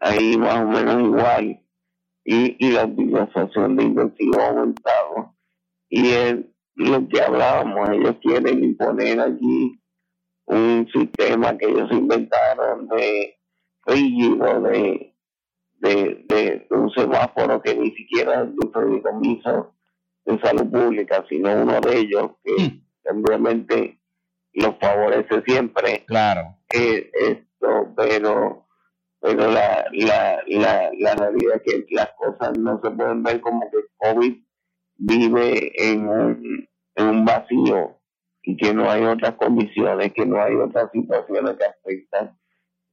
ahí 0.00 0.36
más 0.36 0.62
o 0.62 0.66
menos 0.66 1.02
igual. 1.02 1.60
Y, 2.24 2.56
y 2.66 2.72
la 2.72 2.84
utilización 2.84 3.76
de 3.76 3.84
intensivos 3.84 4.38
ha 4.38 4.48
aumentado. 4.48 5.34
Y 5.88 6.12
el, 6.12 6.54
lo 6.74 7.08
que 7.08 7.20
hablábamos, 7.20 7.90
ellos 7.90 8.16
quieren 8.22 8.62
imponer 8.62 9.20
allí 9.20 9.80
un 10.46 10.88
sistema 10.92 11.56
que 11.58 11.66
ellos 11.66 11.90
inventaron 11.90 12.88
de 12.88 13.38
rígido, 13.86 14.60
de, 14.62 15.14
de, 15.78 16.24
de, 16.28 16.66
un 16.70 16.90
semáforo 16.90 17.62
que 17.62 17.74
ni 17.74 17.90
siquiera 17.92 18.42
es 18.42 18.48
un 18.48 18.72
fideicomiso 18.72 19.74
de 20.24 20.38
salud 20.40 20.70
pública, 20.70 21.24
sino 21.28 21.62
uno 21.62 21.80
de 21.80 21.98
ellos 21.98 22.32
que 22.44 22.64
mm. 22.64 22.84
simplemente 23.08 24.00
los 24.52 24.76
favorece 24.80 25.42
siempre. 25.46 26.04
Claro. 26.06 26.56
Eh, 26.72 27.10
esto, 27.14 27.92
pero 27.96 28.68
pero 29.20 29.50
la, 29.50 29.84
la, 29.92 30.42
la, 30.46 30.90
la 30.96 31.14
realidad 31.14 31.56
es 31.56 31.62
que 31.64 31.94
las 31.94 32.10
cosas 32.16 32.56
no 32.56 32.80
se 32.82 32.90
pueden 32.90 33.22
ver 33.22 33.40
como 33.40 33.68
que 33.70 33.78
COVID 33.96 34.36
vive 34.96 35.72
en 35.74 36.08
un, 36.08 36.68
en 36.94 37.06
un 37.06 37.24
vacío 37.24 37.98
y 38.42 38.56
que 38.56 38.72
no 38.72 38.88
hay 38.88 39.04
otras 39.04 39.34
condiciones, 39.34 40.12
que 40.12 40.24
no 40.24 40.40
hay 40.40 40.54
otras 40.54 40.90
situaciones 40.92 41.56
que 41.56 41.64
afectan. 41.64 42.38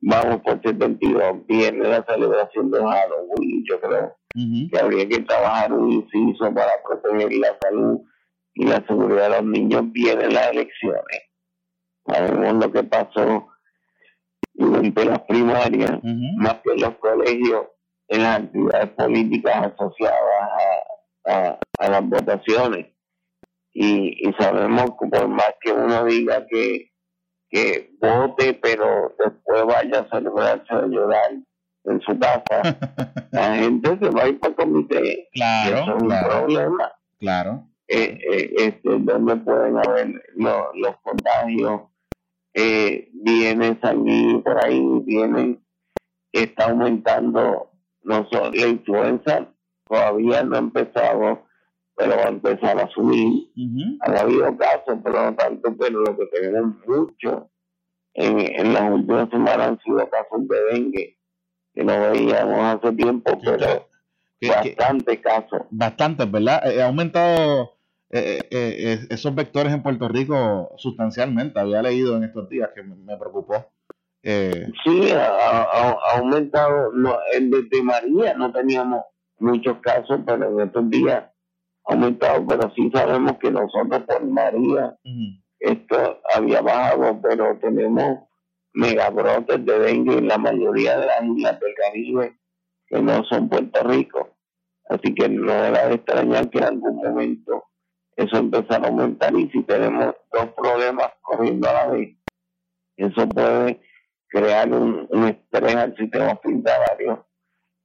Vamos 0.02 0.42
por 0.42 0.62
72, 0.62 1.48
viene 1.48 1.88
la 1.88 2.04
celebración 2.04 2.70
de 2.70 2.80
Halloween, 2.80 3.64
yo 3.68 3.80
creo. 3.82 4.16
Que 4.70 4.80
habría 4.80 5.08
que 5.08 5.20
trabajar 5.22 5.72
un 5.74 5.92
inciso 5.92 6.54
para 6.54 6.72
proteger 6.84 7.32
la 7.34 7.58
salud 7.62 8.02
y 8.54 8.66
la 8.66 8.86
seguridad 8.86 9.30
de 9.30 9.42
los 9.42 9.46
niños, 9.46 9.92
vienen 9.92 10.34
las 10.34 10.52
elecciones. 10.52 11.22
Sabemos 12.06 12.66
lo 12.66 12.72
que 12.72 12.84
pasó 12.84 13.48
durante 14.54 15.06
las 15.06 15.22
primarias, 15.22 16.00
más 16.38 16.56
que 16.64 16.72
en 16.74 16.82
los 16.82 16.96
colegios, 16.98 17.68
en 18.08 18.24
las 18.24 18.40
actividades 18.40 18.90
políticas 18.92 19.74
asociadas 19.74 20.20
a, 21.26 21.60
a 21.80 21.90
las 21.90 22.08
votaciones. 22.08 22.88
Y, 23.74 24.30
y 24.30 24.34
sabemos 24.40 24.92
que 25.00 25.08
por 25.10 25.28
más 25.28 25.54
que 25.62 25.74
uno 25.74 26.06
diga 26.06 26.46
que, 26.50 26.92
que 27.56 27.90
vote, 28.02 28.60
pero 28.62 29.16
después 29.18 29.66
vaya 29.66 30.02
a 30.02 30.10
celebrarse 30.10 30.74
a 30.74 30.86
llorar 30.88 31.32
en 31.86 32.02
su 32.02 32.20
casa, 32.20 32.78
la 33.32 33.56
gente 33.56 33.98
se 33.98 34.10
va 34.10 34.24
a 34.24 34.28
ir 34.28 34.40
para 34.42 34.50
el 34.50 34.56
comité. 34.58 35.30
Claro, 35.32 35.78
eso 35.78 35.96
es 35.96 36.04
un 36.04 36.10
problema. 36.10 36.92
Claro. 37.18 37.64
Eh, 37.88 38.20
eh, 38.30 38.54
este, 38.58 39.00
donde 39.00 39.38
pueden 39.38 39.78
haber 39.78 40.22
los 40.36 40.98
contagios, 41.02 41.84
eh, 42.54 43.10
viene 43.14 43.80
salir 43.82 44.44
por 44.44 44.66
ahí, 44.66 44.82
vienen, 45.06 45.64
está 46.34 46.72
aumentando 46.72 47.72
no 48.04 48.28
solo 48.30 48.52
la 48.52 48.68
influenza, 48.68 49.48
todavía 49.88 50.44
no 50.44 50.58
ha 50.58 50.60
empezado 50.60 51.45
pero 51.96 52.16
va 52.16 52.24
a 52.24 52.30
empezar 52.30 52.80
a 52.80 52.90
subir. 52.90 53.50
Han 54.02 54.18
habido 54.18 54.58
casos, 54.58 55.00
pero 55.04 55.26
no 55.26 55.36
tanto, 55.36 55.76
pero 55.78 56.02
lo 56.02 56.18
que 56.18 56.26
tenemos 56.28 56.76
mucho 56.88 57.50
en, 58.14 58.40
en 58.40 58.74
las 58.74 58.92
últimas 58.92 59.30
semanas 59.30 59.68
han 59.68 59.80
sido 59.80 60.10
casos 60.10 60.48
de 60.48 60.64
dengue 60.72 61.18
que 61.76 61.84
no 61.84 62.12
veíamos 62.12 62.60
hace 62.60 62.92
tiempo, 62.94 63.38
pero 63.44 63.88
bastante 64.48 65.22
casos. 65.22 65.62
Bastantes, 65.70 66.32
¿verdad? 66.32 66.72
Eh, 66.72 66.82
ha 66.82 66.88
aumentado 66.88 67.74
eh, 68.10 68.40
eh, 68.50 69.00
esos 69.10 69.36
vectores 69.36 69.74
en 69.74 69.84
Puerto 69.84 70.08
Rico 70.08 70.72
sustancialmente. 70.78 71.60
Había 71.60 71.82
leído 71.82 72.16
en 72.16 72.24
estos 72.24 72.50
días 72.50 72.70
que 72.74 72.82
me, 72.82 73.18
preocupó. 73.18 73.68
Sí, 74.24 75.12
ha, 75.14 75.98
aumentado. 76.16 76.92
No, 76.94 77.18
desde 77.34 77.84
María 77.84 78.34
no 78.36 78.52
teníamos 78.52 79.04
muchos 79.38 79.78
casos, 79.80 80.22
pero 80.26 80.50
en 80.50 80.68
estos 80.68 80.90
días 80.90 81.26
aumentado. 81.86 82.46
Pero 82.48 82.72
sí 82.76 82.90
sabemos 82.94 83.34
que 83.40 83.52
nosotros 83.52 84.04
por 84.04 84.26
María 84.26 84.96
esto 85.60 86.22
había 86.36 86.62
bajado, 86.62 87.20
pero 87.22 87.58
tenemos 87.58 88.20
megabrotes 88.74 89.66
de 89.66 89.80
dengue 89.80 90.18
en 90.18 90.28
la 90.28 90.38
mayoría 90.38 90.98
de 91.00 91.06
las 91.08 91.24
islas 91.24 91.60
del 91.60 91.74
Caribe 91.76 92.38
que 92.88 93.02
no 93.02 93.24
son 93.26 93.50
Puerto 93.50 93.84
Rico. 93.84 94.30
Así 94.90 95.16
que 95.16 95.28
no 95.28 95.52
era 95.52 95.88
de 95.88 95.96
extrañar 95.96 96.50
que 96.50 96.60
en 96.60 96.66
algún 96.66 96.98
momento 96.98 97.64
eso 98.16 98.38
empezara 98.38 98.86
a 98.86 98.90
aumentar 98.90 99.36
y 99.36 99.50
si 99.50 99.64
tenemos 99.64 100.16
dos 100.32 100.48
problemas 100.56 101.12
corriendo 101.22 101.68
a 101.70 101.74
la 101.74 101.88
vez, 101.88 102.16
eso 102.98 103.28
puede 103.28 103.82
crear 104.28 104.72
un, 104.72 105.08
estrés 105.28 105.76
al 105.76 105.96
sistema 105.98 106.34
hospitalario. 106.34 107.26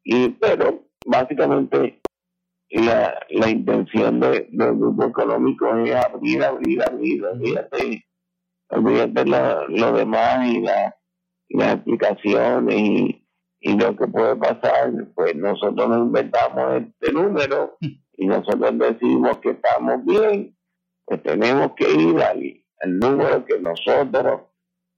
Y, 0.04 0.28
pero 0.30 0.84
básicamente 1.06 1.99
la, 2.78 3.18
la 3.30 3.50
intención 3.50 4.20
del 4.20 4.48
grupo 4.52 5.04
económico 5.06 5.76
es 5.78 5.94
abrir, 5.94 6.44
abrir, 6.44 6.82
abrir, 6.82 7.24
olvídate 7.24 8.04
olvídate 8.70 9.24
lo, 9.24 9.68
lo 9.68 9.92
demás 9.92 10.46
y, 10.48 10.60
la, 10.60 10.96
las 11.50 11.74
explicaciones 11.74 12.76
y, 12.76 13.26
y 13.60 13.76
lo 13.76 13.96
que 13.96 14.06
puede 14.06 14.36
pasar, 14.36 14.92
pues 15.14 15.34
nosotros 15.36 15.88
nos 15.88 16.06
inventamos 16.06 16.82
este 16.82 17.12
número 17.12 17.76
y 17.80 18.26
nosotros 18.26 18.78
decimos 18.78 19.38
que 19.38 19.50
estamos 19.50 20.04
bien, 20.04 20.56
pues 21.04 21.22
tenemos 21.22 21.72
que 21.76 21.90
ir 21.90 22.22
al, 22.22 22.64
al 22.80 22.98
número 22.98 23.44
que 23.44 23.58
nosotros 23.58 24.42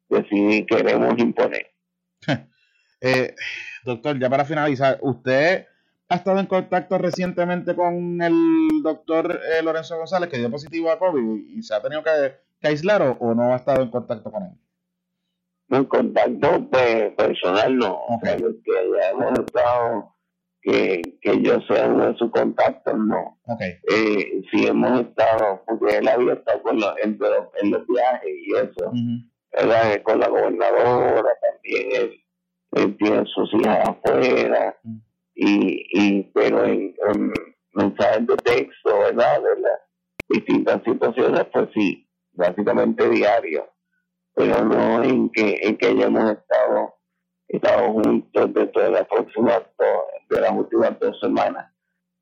decidimos 0.09 0.67
queremos 0.69 1.19
imponer. 1.19 1.73
eh, 3.01 3.35
doctor, 3.85 4.19
ya 4.19 4.29
para 4.29 4.45
finalizar, 4.45 4.99
¿usted 5.01 5.67
ha 6.13 6.17
estado 6.17 6.39
en 6.41 6.47
contacto 6.47 6.99
recientemente 6.99 7.75
con 7.75 8.21
el 8.21 8.83
doctor 8.83 9.41
eh, 9.51 9.63
Lorenzo 9.63 9.97
González, 9.97 10.29
que 10.29 10.39
dio 10.39 10.51
positivo 10.51 10.91
a 10.91 10.99
COVID 10.99 11.57
y 11.57 11.63
se 11.63 11.75
ha 11.75 11.81
tenido 11.81 12.03
que 12.03 12.69
aislar 12.69 13.17
o, 13.19 13.35
no 13.35 13.53
ha 13.53 13.57
estado 13.57 13.83
en 13.83 13.91
contacto 13.91 14.31
con 14.31 14.43
él? 14.43 14.53
En 15.71 15.85
contacto 15.87 16.69
pues, 16.71 17.15
personal 17.15 17.77
no, 17.79 17.95
okay. 18.09 18.37
que 18.37 18.73
ya 18.75 19.11
hemos 19.11 19.39
estado, 19.39 20.15
que, 20.61 21.01
que 21.23 21.43
yo 21.43 21.61
sea 21.63 21.89
uno 21.89 22.13
de 22.13 22.19
sus 22.19 22.31
contactos, 22.31 22.95
no. 22.95 23.39
Okay. 23.47 23.79
Eh, 23.91 24.43
sí 24.51 24.67
hemos 24.67 25.01
estado, 25.01 25.63
porque 25.67 25.97
él 25.97 26.09
había 26.09 26.35
estado 26.35 26.63
con 26.63 26.79
los, 26.79 26.95
en, 27.03 27.19
los 27.71 27.87
viajes 27.87 28.31
y 28.47 28.55
eso, 28.55 28.93
con 30.05 30.21
la 30.21 30.29
gobernadora 30.29 31.31
también, 31.41 32.13
él, 32.73 32.97
tiene 32.99 33.25
sus 33.35 33.53
hijas 33.55 33.89
afuera, 33.89 34.77
y, 35.35 35.87
y 35.93 36.23
pero 36.35 36.65
en, 36.65 36.95
en 37.09 37.33
mensajes 37.75 38.27
de 38.27 38.37
texto, 38.37 38.99
¿verdad? 38.99 39.41
De 39.43 39.61
las 39.61 39.81
distintas 40.29 40.83
situaciones, 40.85 41.45
pues 41.53 41.69
sí, 41.75 42.09
básicamente 42.33 43.09
diario, 43.09 43.69
pero 44.35 44.65
no 44.65 45.03
en 45.03 45.31
que, 45.31 45.59
en 45.63 45.77
que 45.77 45.87
hayamos 45.89 46.33
estado, 46.33 46.95
estado 47.49 47.93
juntos 47.93 48.55
dentro 48.55 48.83
de 48.83 48.91
las 48.91 49.07
próximas 49.07 49.63
de 50.29 50.41
las 50.41 50.53
últimas 50.53 50.99
dos 50.99 51.19
semanas. 51.21 51.71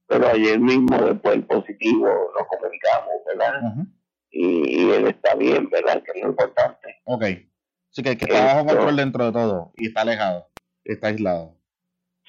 Pero 0.06 0.26
ayer 0.26 0.58
mismo, 0.58 0.96
después 0.98 1.34
del 1.34 1.46
positivo, 1.46 2.08
nos 2.36 2.48
comunicamos, 2.48 3.14
¿verdad? 3.26 3.86
y, 4.30 4.90
él 4.90 5.06
está 5.06 5.34
bien, 5.36 5.68
¿verdad? 5.70 6.02
Que 6.02 6.18
es 6.18 6.24
lo 6.24 6.30
importante. 6.30 6.96
Ok. 7.04 7.22
Así 7.22 8.02
que, 8.02 8.16
que 8.16 8.24
está 8.24 8.44
bajo 8.44 8.66
control 8.66 8.96
dentro 8.96 9.24
de 9.26 9.32
todo 9.32 9.72
y 9.76 9.88
está 9.88 10.02
alejado, 10.02 10.48
está 10.84 11.08
aislado. 11.08 11.59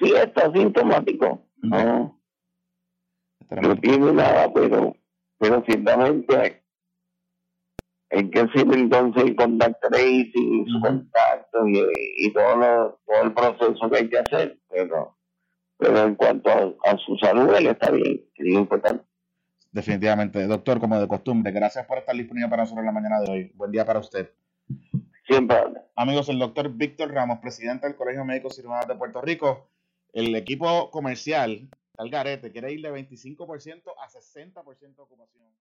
Sí, 0.02 0.12
está 0.16 0.52
sintomático. 0.52 1.46
No, 1.58 2.20
no 3.50 3.76
tiene 3.76 4.12
nada, 4.12 4.52
pero, 4.52 4.96
pero 5.38 5.62
ciertamente 5.64 6.62
hay 8.10 8.30
que 8.30 8.40
hacer 8.40 8.66
entonces 8.72 9.22
el 9.22 9.36
contact 9.36 9.80
tracing, 9.80 10.66
su 10.66 10.80
contacto 10.80 11.68
y, 11.68 11.86
y 12.16 12.32
todo, 12.32 13.00
todo 13.06 13.22
el 13.22 13.32
proceso 13.32 13.90
que 13.90 13.96
hay 13.96 14.08
que 14.08 14.18
hacer, 14.18 14.58
pero, 14.68 15.16
pero 15.78 15.98
en 16.02 16.16
cuanto 16.16 16.50
a, 16.50 16.98
su 16.98 17.16
salud, 17.18 17.54
él 17.54 17.68
está 17.68 17.90
bien, 17.92 18.24
es 18.34 18.46
importante. 18.46 19.04
Definitivamente. 19.70 20.46
Doctor, 20.46 20.80
como 20.80 21.00
de 21.00 21.06
costumbre, 21.08 21.52
gracias 21.52 21.86
por 21.86 21.98
estar 21.98 22.14
disponible 22.14 22.50
para 22.50 22.64
nosotros 22.64 22.82
en 22.82 22.86
la 22.86 22.92
mañana 22.92 23.20
de 23.20 23.30
hoy. 23.30 23.52
Buen 23.54 23.70
día 23.70 23.86
para 23.86 24.00
usted. 24.00 24.30
Siempre. 25.26 25.56
Amigos, 25.94 26.28
el 26.28 26.38
doctor 26.38 26.70
Víctor 26.70 27.12
Ramos, 27.12 27.38
presidente 27.38 27.86
del 27.86 27.96
Colegio 27.96 28.24
Médico 28.24 28.50
Cirujano 28.50 28.86
de 28.86 28.96
Puerto 28.96 29.22
Rico, 29.22 29.71
el 30.12 30.34
equipo 30.34 30.90
comercial, 30.90 31.68
Algarete, 31.98 32.52
quiere 32.52 32.72
ir 32.72 32.82
de 32.82 32.92
25% 32.92 33.94
a 33.98 34.08
60% 34.08 34.96
de 34.96 35.02
ocupación. 35.02 35.52